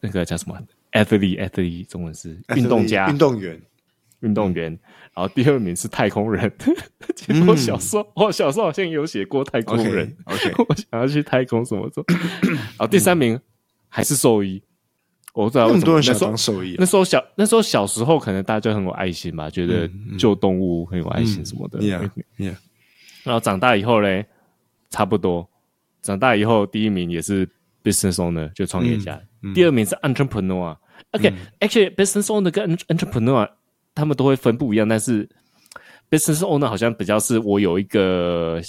[0.00, 0.58] 那个叫什么
[0.92, 3.60] ，Athlete，Athlete，中文是运动家，运动员，
[4.20, 4.78] 运动员。
[5.14, 6.52] 然后第二名是太空人，
[7.16, 10.14] 其实我小时候，我小时候好像有写过太空人。
[10.26, 12.04] 我想要去太空什么做。
[12.42, 13.40] 然后第三名
[13.88, 14.62] 还是兽医，
[15.32, 16.76] 我不知道为什么多人想当兽医。
[16.78, 21.78] 那时候小，那时候小时候可能大家很有爱心吧，觉得救动物很有爱心什么的。
[21.80, 22.56] Yeah, yeah。
[23.24, 24.26] 然后长大以后嘞，
[24.90, 25.48] 差不多。
[26.02, 27.48] 长大以后第一名也是
[27.86, 29.20] business owner，就创业家。
[29.54, 30.76] 第二名是 entrepreneur。
[31.12, 33.48] OK，actually business owner 跟 entrepreneur。
[33.94, 35.26] 他们都会分不一样，但是
[36.10, 38.60] business owner 好像比较是我有一个，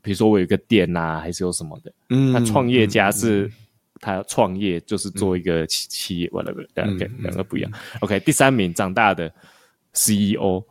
[0.00, 1.92] 比如说我有一个店呐、啊，还是有什么的。
[2.08, 3.52] 嗯，那创业家是
[4.00, 7.70] 他创业就是做一个企企业，whatever，两个两个不一样。
[8.00, 9.30] OK，第三名长大的
[9.92, 10.64] CEO，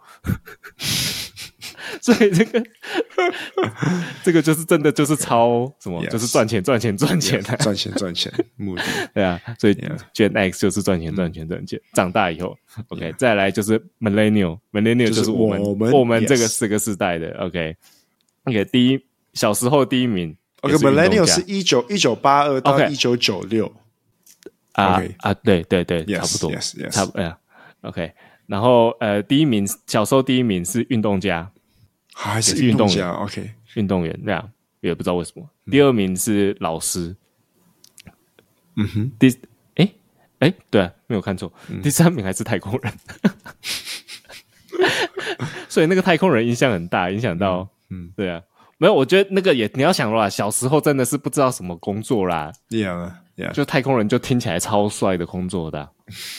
[2.01, 2.63] 所以这个
[4.23, 8.83] 这个就是真的就是超什么，就是赚钱赚钱赚钱赚钱赚钱目的。
[9.13, 9.75] 对啊，所以
[10.13, 11.79] Gen X 就是赚钱赚钱赚钱。
[11.93, 12.57] 长大以后
[12.89, 18.99] ，OK，再来就是 Millennial，Millennial 就是我们我们这个四个世代的 OK，OK，第一
[19.33, 23.71] 小时候第一名，OK，Millennial 是一九一九八二到一九九六。
[24.73, 26.55] 啊啊，对对对，差不多，
[26.89, 27.37] 差不多。
[27.81, 28.09] OK，
[28.45, 31.51] 然后呃，第一名小时候第一名是运动家，
[32.13, 35.49] 还是运动家？OK，运动员那样也不知道为什么。
[35.69, 37.15] 第二名是老师，
[38.75, 39.11] 嗯哼。
[39.17, 39.27] 第
[39.75, 39.89] 哎
[40.39, 41.51] 哎，对，没有看错。
[41.81, 42.93] 第三名还是太空人，
[45.69, 48.41] 所以那个太空人影响很大，影响到嗯，对啊，
[48.77, 53.17] 没有，我觉得那个也你要想啦，小时候真的是不知道什么工作啦，一样啊。
[53.37, 53.53] Yeah.
[53.53, 55.89] 就太空人就听起来超帅的工作的，啊，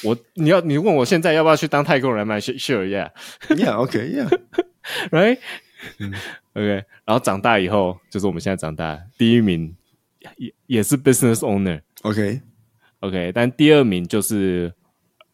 [0.05, 3.11] 我你要你问我现在要不要去当太空人吗？Sure, yeah,
[5.11, 5.39] OK, right,
[6.55, 6.85] OK。
[7.05, 9.75] 然后长大以后，就是我们现在长大，第一名
[10.37, 12.41] 也也是 business owner，OK,
[13.01, 13.33] OK。
[13.35, 14.73] 但第二名就是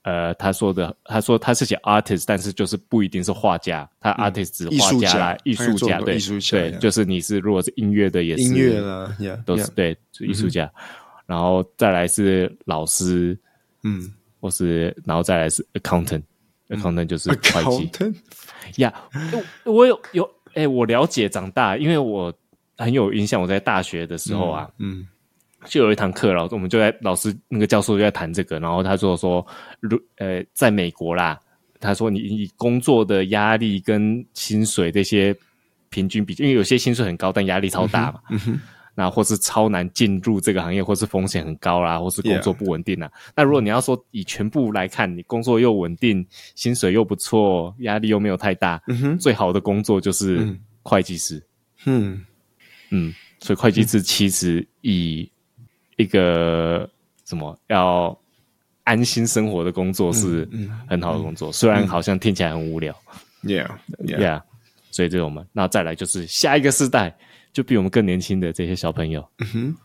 [0.03, 9.75] 呃，他说的，他说他是写 artist，但是就是不一定是画家，他 artist 指画家啦，艺术家，对，艺术家，对，就是你是如果是音乐的也是音乐啦，yeah, 都是 yeah.
[9.75, 10.71] 对，艺术家。
[11.27, 13.39] 然后再来是老师，
[13.83, 16.23] 嗯，或是然后再来是嗯、
[16.69, 18.83] accountant 就是会计。
[18.83, 22.33] 呀 yeah,，我有有哎、欸，我了解长大，因为我
[22.77, 25.07] 很有印象，我在大学的时候啊，嗯，嗯
[25.65, 29.45] 就有一堂课，然后我们就在老师那个教授就在谈这个，然后他就说，
[29.81, 31.39] 如呃，在美国啦，
[31.81, 35.35] 他说你你工作的压力跟薪水这些
[35.89, 38.21] 平均比，因为有些薪水很高，但压力超大嘛。
[38.99, 43.09] 那或是超难进入这个行业，或是风险很高啦，或是工作不稳定啊。
[43.37, 48.83] 那.如果你要说以全部来看，你工作又稳定，薪水又不错，压力又没有太大，
[49.21, 51.41] 最好的工作就是会计师。
[51.85, 52.27] 嗯
[52.91, 55.31] 嗯，所以会计师其实以
[55.97, 56.91] 一个
[57.25, 58.19] 什么要
[58.83, 60.49] 安心生活的工作是
[60.89, 62.93] 很好的工作，虽然好像听起来很无聊。
[63.45, 63.71] Yeah
[64.05, 64.43] yeah, yeah.
[64.91, 67.17] 所以这种嘛，那再来就是下一个世代。
[67.59, 69.77] 就比我们更年轻的这些小朋友，嗯哼，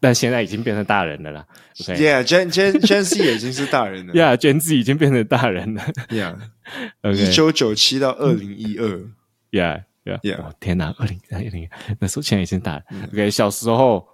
[0.00, 1.46] 但现在已经变成大人了啦。
[1.76, 4.12] Yeah，Gen Gen Gen Z 已经是大人了。
[4.12, 5.82] Yeah，Gen Z 已经变成大人了。
[6.08, 6.34] Yeah，
[7.14, 9.08] 一九九七到二零一二。
[9.52, 10.50] Yeah，Yeah，Yeah。
[10.58, 11.68] 天哪，二零二零，
[12.00, 13.04] 那时候现在已经大人。
[13.12, 14.04] OK，小时候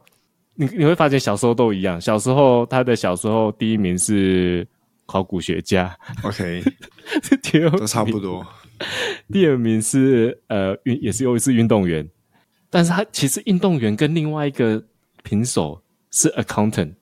[0.57, 1.99] 你你会发现小时候都一样。
[1.99, 4.69] 小时候他的小时候第一名是
[5.07, 5.97] 考古学家。
[6.23, 6.63] OK，
[7.71, 8.47] 都都差不多。
[9.33, 12.07] 第二名是呃运，也是又是运动员。
[12.71, 14.83] 但是他其实运动员跟另外一个
[15.23, 16.95] 平手是 accountant，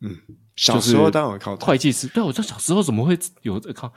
[0.00, 0.16] 嗯，
[0.56, 2.06] 小时候当然考会计师。
[2.08, 3.90] 对，我说小时候怎么会有 account？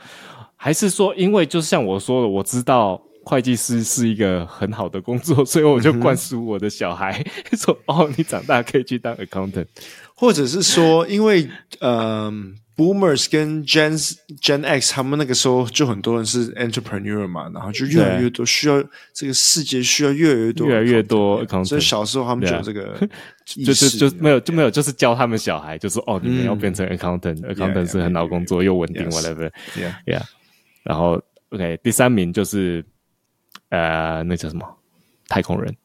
[0.55, 9.67] 还是说因为就像我说的，我知道会计师是一个很好的工作，所以我就灌输我的小孩、嗯、 说：“哦，你长大可以去当 accountant。”
[10.15, 11.91] 或者是说，因为嗯。
[12.25, 12.33] 呃
[12.79, 13.91] Boomers 跟 Gen
[14.41, 18.81] Gen X 他们那个时候就很多人是 entrepreneur 嘛，然后就越来越多需要
[19.13, 22.97] 这个世界需要越来越多越来越多 accountant，所以小时候他们就有这个
[23.43, 30.21] 就就就没有就没有就是教他们小孩就是哦你们要变成 accountant，accountant 是很好工作又稳定 whatever，yeah yeah，
[30.83, 32.81] 然后 OK 第三名就是
[33.69, 34.65] 呃那叫什么？
[35.27, 35.75] 太空人，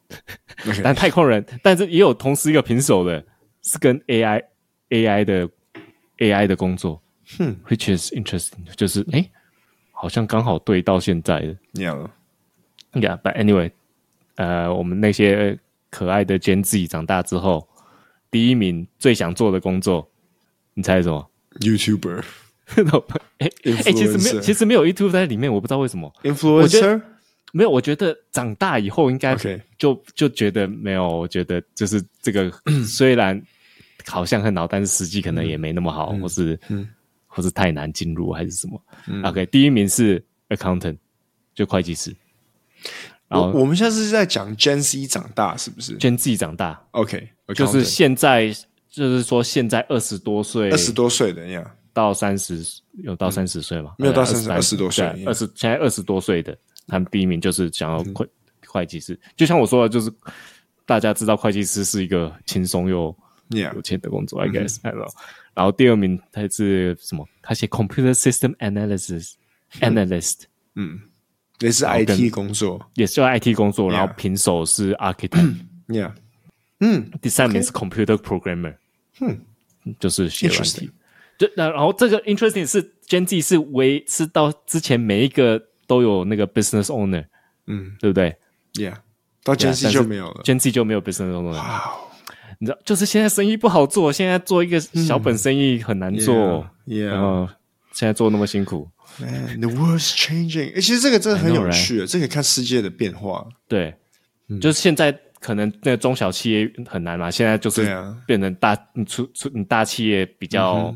[0.85, 3.23] 但太空人但是也有同时一个平手的
[3.63, 4.41] 是跟 AI
[4.91, 5.49] AI 的。
[6.19, 7.03] AI 的工作，
[7.39, 9.31] 哼，which is interesting，就是哎、欸，
[9.91, 13.73] 好像刚好对到现在的，Yeah，Yeah，but anyway，
[14.37, 15.59] 呃，我们那些
[15.91, 17.69] 可爱的 Gen Z 长大之后，
[18.31, 20.09] 第一名最想做的工作，
[20.75, 22.23] 你猜什么？YouTuber，
[23.39, 26.13] 哎哎，其实没有，其实没有 YouTube 在里面，我不知道为什么。
[26.23, 27.03] Influencer，
[27.53, 29.35] 没有，我觉得长大以后应该
[29.77, 32.51] 就.就觉得没有，我觉得就是这个
[32.87, 33.43] 虽然。
[34.07, 36.89] 好像很好，但是实际可能也没那么好，嗯、或是，嗯、
[37.27, 40.99] 或是太难进入，还是什么、嗯、？OK，第一名是 accountant，
[41.55, 42.15] 就会计师。
[43.29, 48.55] 然后我，我们现在是在讲 Gen Z 长大，是不是？Gen Z 长大，OK，就是现在，
[48.91, 52.63] 就是说现在二十多岁，二十多岁的呀，到三十
[53.03, 53.95] 有到三十岁吗？
[53.99, 56.57] 没有到三十，二十多岁，二十现在二十多岁的，
[56.87, 58.29] 他们第一名就是想要会
[58.67, 59.19] 会计师。
[59.35, 60.13] 就像我说的，就是
[60.85, 63.17] 大家知道会计师是一个轻松又。
[63.55, 64.79] 有钱的工作，I guess，
[65.55, 67.27] 然后第二名他是什么？
[67.41, 69.35] 他写 Computer System Analysis
[69.81, 70.43] Analyst，
[70.75, 71.01] 嗯，
[71.61, 73.91] 也是 IT 工作，也是 IT 工作。
[73.91, 76.13] 然后平手是 Architect，Yeah，
[76.81, 78.77] 嗯，第三名是 Computer Programmer，
[79.21, 79.41] 嗯，
[80.01, 80.91] 就是写软体。
[81.39, 87.27] 就那然后这个 Interesting 是 Gen Z 是唯是到之前每一个都有那个 Business Owner，
[87.67, 88.37] 嗯，对不对
[88.75, 88.95] ？Yeah，
[89.43, 91.61] 到 Gen Z 就没有了，Gen Z 就没有 business 这种东西。
[92.59, 96.69] 你知道，就是现在生意不好做，现在做一个小本生意很难做。
[96.87, 97.49] 然后
[97.93, 98.89] 现在做那么辛苦。
[99.19, 100.77] Man, the world's changing。
[100.77, 102.11] 哎，其实这个真的很有趣，right?
[102.11, 103.47] 这可以看世界的变化。
[103.69, 103.95] 对，
[104.49, 107.87] 嗯、就是现在可能那个中小企业很难嘛，现在就是
[108.27, 110.93] 变成大，啊、你出出你大企业比较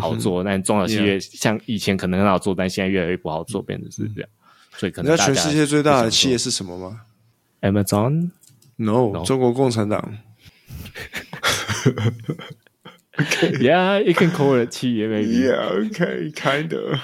[0.00, 4.28] 好做，嗯嗯、但中小企业像以前可能很好做，但现在越来越不好做，变成是这样。
[4.76, 7.00] 所以可能你知道全世界最大的企业是什么吗
[7.62, 9.24] ？Amazon？No，, no.
[9.24, 10.12] 中国共产党。
[13.19, 13.57] okay.
[13.59, 15.47] Yeah, you can call it 企业，maybe.
[15.47, 16.99] Yeah, okay, kind of.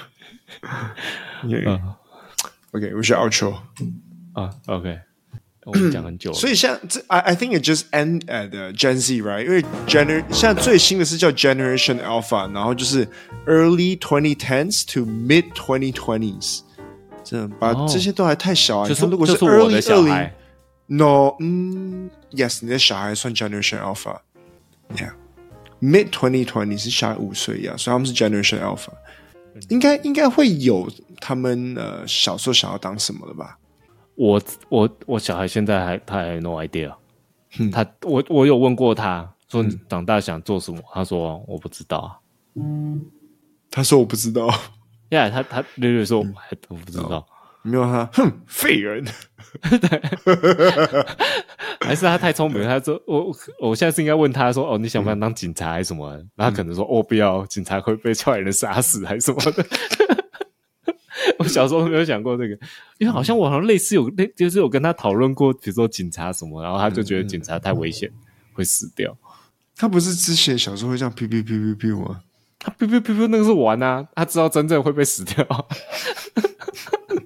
[1.46, 1.68] Yeah.
[1.68, 1.78] Uh,
[2.74, 3.58] okay, we should outro.
[4.34, 4.98] 啊，OK，
[5.64, 6.36] 我们讲很久了。
[6.36, 9.44] 所以像这，I I think it just end at Gen Z, right？
[9.44, 13.06] 因为 gener 现在最新的是叫 Generation Alpha，然后就是
[13.46, 16.60] Early Twenty Tens to Mid Twenty Twenties，
[17.24, 18.88] 这把这些都还太小啊。
[18.88, 20.30] 就是如果是 Early 二零
[20.89, 25.13] ，No，嗯，Yes，你的小孩算 Generation Alpha，Yeah。
[25.81, 28.89] Mid twenty twenty 是小孩五岁呀，所以他们是 Generation Alpha，
[29.69, 33.57] 应该应该会有他们呃小时候想要当什么的吧？
[34.15, 36.93] 我我我小孩现在还他还 no idea，、
[37.59, 40.79] 嗯、他我我有问过他说你长大想做什么？
[40.79, 42.21] 嗯、他说我不知道。
[42.55, 43.05] 嗯，
[43.71, 44.47] 他说我不知道。
[45.11, 47.25] 呀、yeah,，他他略略说我还我不知道。
[47.31, 49.05] 嗯没有他，哼，废人。
[51.81, 52.67] 还是他太聪明了。
[52.67, 59.65] 他说：“我，我现在是应该问他说，哦，你想不想当警察还是什么？”然后他可能说：“哦，不要，警察会被坏人杀死还是什么的。”
[61.39, 62.53] 我小时候没有想过这个，
[62.97, 68.11] 因为好像我好像类似有类，就是有跟他讨论过，比如说警察什么，然后他就觉得警察太危险，
[68.53, 69.15] 会死掉。
[69.75, 72.21] 他不是之前小时候会这样“哔哔哔哔哔”吗？
[72.59, 75.67] 他“哔哔哔哔”那个是玩啊，他知道真正会被死掉。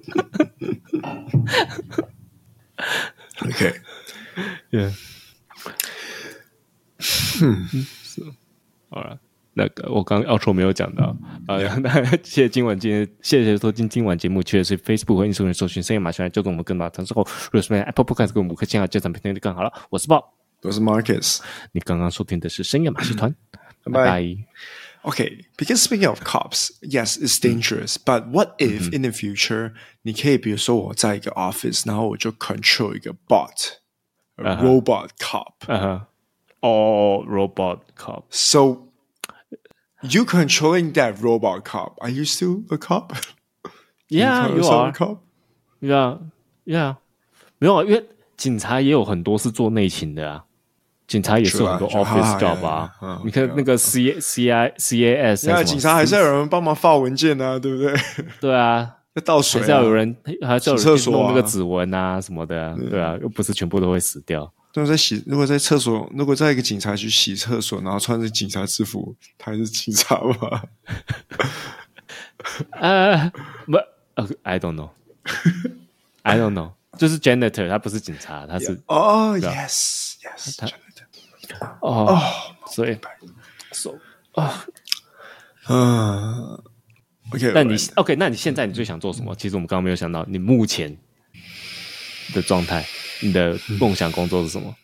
[3.42, 4.92] OK，Yeah，
[7.42, 8.22] 嗯，是，
[8.90, 9.18] 好了，
[9.54, 11.16] 那个我刚刚 outro 没有讲到。
[11.46, 19.72] 啊， 那谢谢今晚今天谢谢收听今晚节目，确实是 Facebook 和 Instagram 搜寻深夜马戏团，就跟我们更大之后，如果是 Apple Podcast 给我们五颗星啊，这场片就更好了。
[19.90, 20.24] 我是 Bob，
[20.62, 21.40] 我是 Marcus，
[21.72, 23.34] 你刚刚收听的是深夜马戏团，
[23.84, 24.36] 拜拜。
[25.03, 27.97] Okay, because speaking of cops, yes, it's dangerous.
[27.97, 33.77] But what if in the future, 你可以比如说我在一个 office，然后我就 control 一个 bot,
[34.35, 35.53] a robot cop.
[35.67, 36.05] 嗯哼，
[36.61, 38.23] 哦，robot cop.
[38.29, 38.89] So
[40.01, 41.97] you controlling that robot cop?
[41.99, 43.13] Are you still a cop?
[44.09, 44.91] Yeah, you are.
[45.81, 46.19] Yeah,
[46.65, 46.97] yeah.
[47.57, 50.45] 没有啊，因为警察也有很多是做内勤的啊。
[51.06, 52.92] 警察也是有很多 office job 吧？
[53.24, 57.94] 你看那个 C C I C A S，那警察还是要有人帮忙发文件啊， 对不对？
[58.40, 63.00] 对啊， 要倒水，还是要有人，还是要有人弄那个指纹啊什么的，对。
[63.00, 64.50] 啊，又不是全部都会死掉。
[64.74, 70.62] 如果在洗，如果在厕所，如果在一个警察局洗厕所，然后穿着警察制服，他还是警察吗？
[72.72, 73.30] 呃，
[73.66, 73.78] 不
[74.42, 80.58] ，I don't know，I don't know，就是 janitor，他不是警察，他是哦，yes，yes，
[81.53, 81.77] 他。
[81.81, 82.19] 哦，
[82.67, 82.97] 所以，
[83.71, 83.95] so
[84.33, 84.65] 啊，
[85.67, 86.61] 嗯，
[87.31, 89.35] OK，那你 OK， 那你现在你最想做什么？
[89.35, 90.97] 其实我们刚刚没有想到，你目前
[92.33, 92.85] 的状态，
[93.21, 94.75] 你的梦想工作是什么？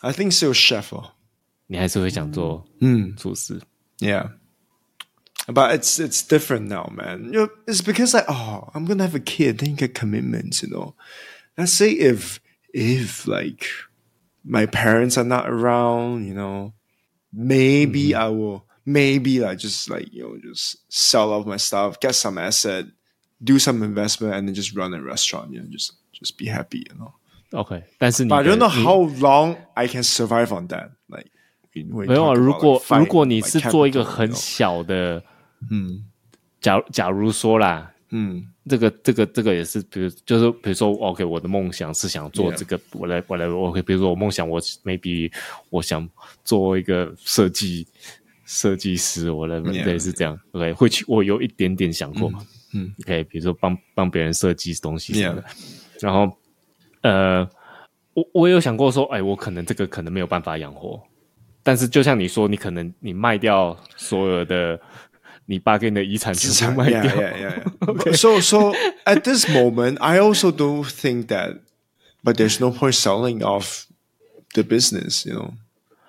[0.00, 1.12] I think so, chef 哦，
[1.66, 3.60] 你还是会想做嗯厨师，
[3.98, 7.32] Yeah，but it's it's different now, man.
[7.32, 10.62] You know, it's because like, oh, I'm gonna have a kid, then you get commitments,
[10.62, 10.94] you know.
[11.56, 12.38] Let's say if
[12.72, 13.66] if like
[14.44, 16.72] my parents are not around, you know,
[17.32, 18.22] maybe mm-hmm.
[18.22, 22.38] I will, maybe like just like, you know, just sell off my stuff, get some
[22.38, 22.86] asset,
[23.42, 26.86] do some investment, and then just run a restaurant, you know, just, just be happy,
[26.88, 27.14] you know.
[27.52, 27.84] Okay.
[27.98, 30.90] But I don't know how long I can survive on that.
[31.08, 31.30] Like,
[31.72, 35.22] 没有啊，如果如果你是做一个很小的，
[35.70, 36.06] 嗯，
[36.60, 38.48] 假假如说啦，嗯。
[38.69, 45.31] 这个这个这个也是，比如就是比如说，OK，我的梦想是想做这个，我来我来，OK，比如说我梦想我 maybe
[45.71, 46.07] 我想
[46.43, 47.87] 做一个设计
[48.45, 52.31] 设计师，我来类似这样，OK，会去我有一点点想过，
[52.73, 55.45] 嗯，OK，比如说帮帮别人设计东西什么的，
[55.99, 56.31] 然后
[57.01, 57.49] 呃，
[58.13, 61.01] 我我有想过说，哎，我可能这个可能没有办法养活，
[61.63, 64.79] 但是就像你说，你可能你卖掉所有的。
[65.50, 67.02] 你爸给你的遗产全部卖掉。
[67.02, 67.62] Yeah, yeah, yeah.
[67.80, 68.12] Okay.
[68.12, 68.74] So, so
[69.04, 71.58] at this moment, I also don't think that,
[72.22, 73.86] but there's no point selling off
[74.54, 75.24] the business.
[75.24, 75.54] You know,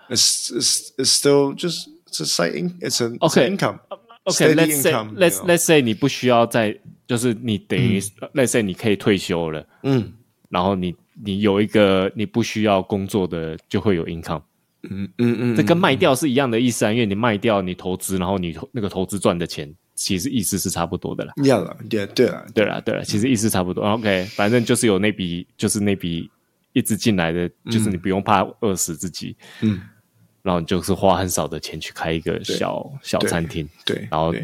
[0.09, 3.47] it's it's, it's still just it's a side in, it's a okay.
[3.47, 3.79] income.
[4.29, 6.77] Okay, let's say let's let's say 你不需要再
[7.07, 7.99] 就是你等于
[8.33, 9.65] let's say 你可以退休了。
[9.83, 10.13] 嗯，
[10.49, 14.41] 然后你你有一个你不需要工作的就会有 income。
[14.90, 21.32] 嗯嗯嗯，这跟卖掉是一样的意思啊，因为你卖掉你投资，然后你那个投资赚的钱，其实意思是差不多的啦。
[21.42, 23.84] 一样了，对对了，对了对了，其实意思差不多。
[23.84, 26.28] OK，反正就是有那笔，就是那笔
[26.72, 29.36] 一直进来的，就是你不用怕饿死自己。
[29.60, 29.80] 嗯，
[30.42, 34.34] 然后你就是花很少的钱去开一个小小餐厅，对，然后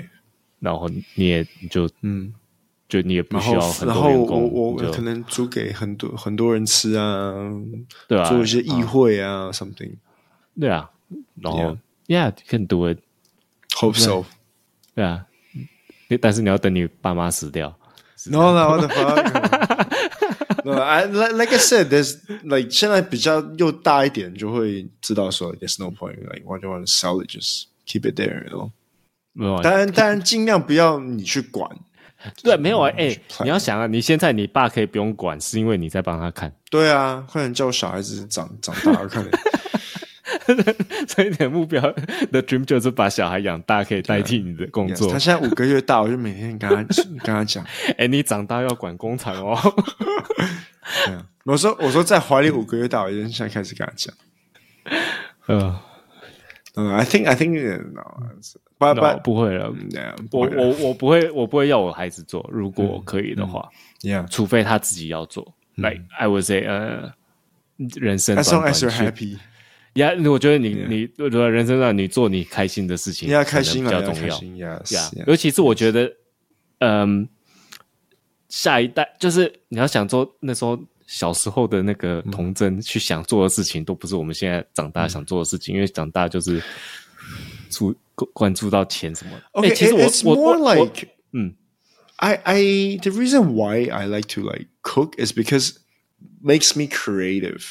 [0.60, 2.32] 然后你也就嗯，
[2.88, 7.34] 就你也不需要很多员工，我我可能租给很多很多人吃啊，
[8.06, 9.94] 对啊，做一些议会啊，something。
[10.60, 10.90] 对啊，
[11.40, 12.94] 然后，Yeah，很多
[13.76, 14.24] ，Hope so，
[14.94, 15.26] 对啊，
[16.20, 17.78] 但是你要等你爸妈死掉。
[18.26, 27.22] No，no，what the fuck？No，I like I said，there's like 现在比较又大一点，就会知道说，there's no point，like why do you want to sell
[27.22, 28.72] it？Just keep it there，you know？
[29.32, 31.70] 没有，当然，当然尽量不要你去管。
[32.42, 36.52] 对，没有啊，哎，你要想啊，你现在你爸可以不用管，是因为你在帮他看。
[36.68, 39.24] 对啊，快点叫我小孩子长长大看。
[41.08, 41.80] 所以你的目标
[42.32, 45.08] 的 dream 就是把小孩养大，可以代替你的工作。
[45.08, 47.64] Yes, 他现在五个月大，我就每天跟他跟他讲
[47.98, 49.56] ：“哎、欸，你长大要管工厂哦。
[51.06, 51.22] yeah.
[51.44, 54.14] 我”我说：“我说在怀里五个月大，我就现在开始跟他讲。”
[55.48, 55.76] 嗯
[56.76, 57.50] 嗯，I think I think
[57.92, 58.02] no，
[58.78, 59.72] 不不不会了。
[59.90, 62.48] Yeah, 我我我不会，我不会要我孩子做。
[62.52, 63.68] 如果可以的话，
[64.04, 65.54] 嗯嗯、除非他自己要做。
[65.76, 67.12] 嗯、like I would say，呃，
[67.96, 69.38] 人生 as long as you're happy。
[69.98, 74.42] 呀，我觉得你你我觉得人生上你做你开心的事情，要开心比较重要。
[74.56, 74.80] 呀，
[75.26, 76.12] 尤其是我觉得，
[76.78, 77.28] 嗯，
[78.48, 86.62] 下一代就是你要想做那时候小时候的那个童真去想做的事情，都不是我们现在长大想做的事情，因为长大就是
[87.70, 87.94] 注
[88.32, 89.42] 关注到钱什么的。
[89.52, 90.92] OK，其实我我我
[91.32, 91.54] 嗯
[92.16, 92.62] ，I I
[93.02, 95.76] the reason why I like to like cook is because
[96.42, 97.64] makes me creative。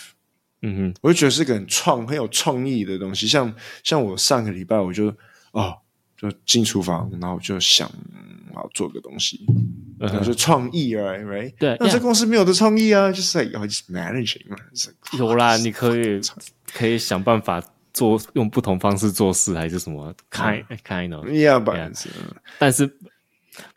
[0.62, 3.28] 嗯哼，我就觉得是个很创、很有创意的东西。
[3.28, 3.54] 像
[3.84, 5.14] 像我上个礼拜，我就
[5.52, 5.78] 哦，
[6.18, 7.88] 就进厨房，然后我就想
[8.56, 9.46] 要做个东西，
[10.00, 11.54] 然后就创意，right right。
[11.60, 14.58] 对，那这公司没有的创意啊，就是要 just managing 嘛。
[15.18, 16.20] 有啦，你可以
[16.74, 22.10] 可以想办法做，用不同方式做事，还是什么？kind kind of，yeah，但是
[22.58, 22.88] 但是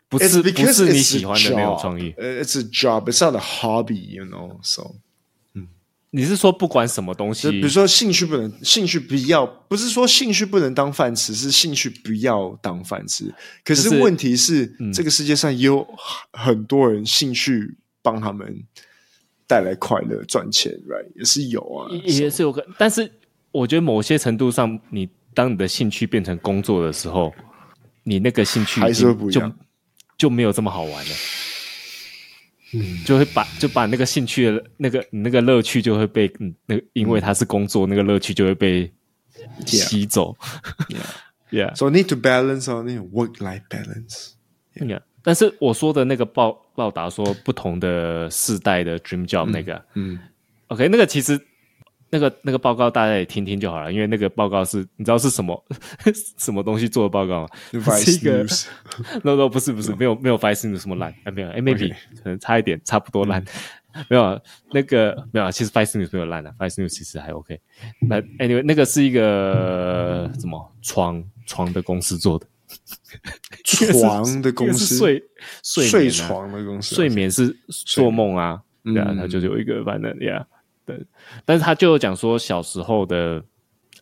[0.09, 4.95] 不是不是你喜欢的那种创意？It's a job, it's not a hobby, you know, so.
[6.13, 13.33] 你是说不管什么东西，比如说兴趣不能，兴趣不要，不是说兴趣不能当饭吃，是兴趣不要当饭吃。
[13.63, 15.87] 可是问题是，是嗯、这个世界上也有
[16.33, 18.61] 很多人兴趣帮他们
[19.47, 21.07] 带来快乐、赚钱，right？
[21.15, 22.65] 也是有啊，也是有个。
[22.77, 23.09] 但是
[23.51, 27.33] 我觉得某些程度上，你当你的兴趣变成工作的时候，
[28.03, 29.49] 你那个兴趣还是会不一样，
[30.17, 31.11] 就就没有这么好玩了。
[32.73, 38.91] 嗯，就会把就把那个兴趣的那个你那个乐趣就会被嗯那个因为它是工作，嗯、那个乐趣就会被
[39.65, 40.35] 吸走。
[41.51, 44.31] Yeah, so need to balance on work life balance.
[44.75, 50.19] Yeah，但是我说的那个报报答说不同的世代的 dream job 那个，嗯，嗯
[50.67, 51.39] ，OK，那个其实。
[52.11, 55.65] 那个那个报告大家也听听就好了，因为那个报告是你知道是什么
[56.37, 57.47] 什么东西做的报告吗？
[57.97, 58.43] 是一个
[59.23, 61.89] no no 不是不是没有没有 Vice News 什么烂哎没有哎 maybe
[62.23, 63.43] 可能差一点差不多烂。
[64.09, 64.39] 没有
[64.71, 67.59] 那个没有其实 Vice News 没有烂的 Vice News 其实还 OK
[68.07, 72.45] 那 anyway 那个是一个什么床床的公司做的。
[73.65, 74.95] 床的公司？
[74.97, 75.21] 睡
[75.63, 77.53] 睡睡床的公司睡眠是
[77.85, 80.43] 做梦啊对啊它就有一个反正 yeah
[80.97, 81.05] 对，
[81.45, 83.43] 但是他就有讲说小时候的，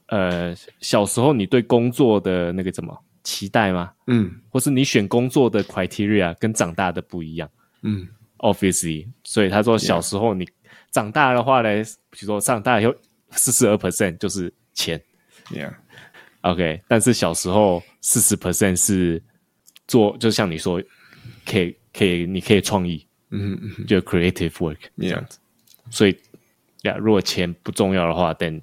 [0.07, 3.91] 呃，小时候你对工作的那个怎么期待吗？
[4.07, 7.49] 嗯，或是你选工作的 criteria 跟长大的不一样。
[7.81, 8.07] 嗯
[8.39, 10.47] ，obviously，所以他说小时候你
[10.91, 12.95] 长大的话呢，比如说长大以后
[13.31, 14.99] 四十二 percent 就是钱
[15.51, 19.21] ，yeah，OK，但是小时候四十 percent 是
[19.87, 20.81] 做，就像你说，
[21.45, 25.37] 可以可以，你可以创意，嗯嗯，就 creative work 这样子，
[25.91, 26.17] 所以。
[26.84, 28.61] 呀，如果钱不重要的话，等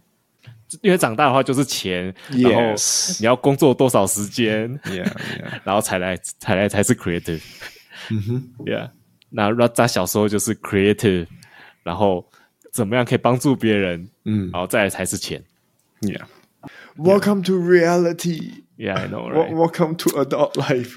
[0.82, 2.50] 因为长大的话就是钱，Yes.
[2.50, 2.74] 然后
[3.20, 5.60] 你要工作多少时间，yeah, yeah.
[5.62, 7.40] 然后才来才来才是 creative，
[8.10, 8.90] 嗯哼，Yeah，
[9.30, 11.28] 那 Raza 小时候就是 creative，
[11.84, 12.28] 然后
[12.72, 15.44] 怎么样可以帮助别人，嗯，然后再来才是钱
[16.00, 19.54] ，Yeah，Welcome to reality，Yeah，I know，right?
[19.54, 20.96] Welcome to adult life，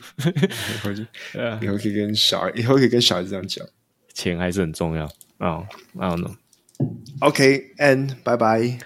[1.62, 3.68] 以后可以跟小孩，以后可以跟小孩子这样讲，
[4.16, 5.06] 钱还是很重要
[5.38, 5.64] 啊
[6.00, 6.36] ，I don't know。
[7.22, 8.80] Okay, and bye bye.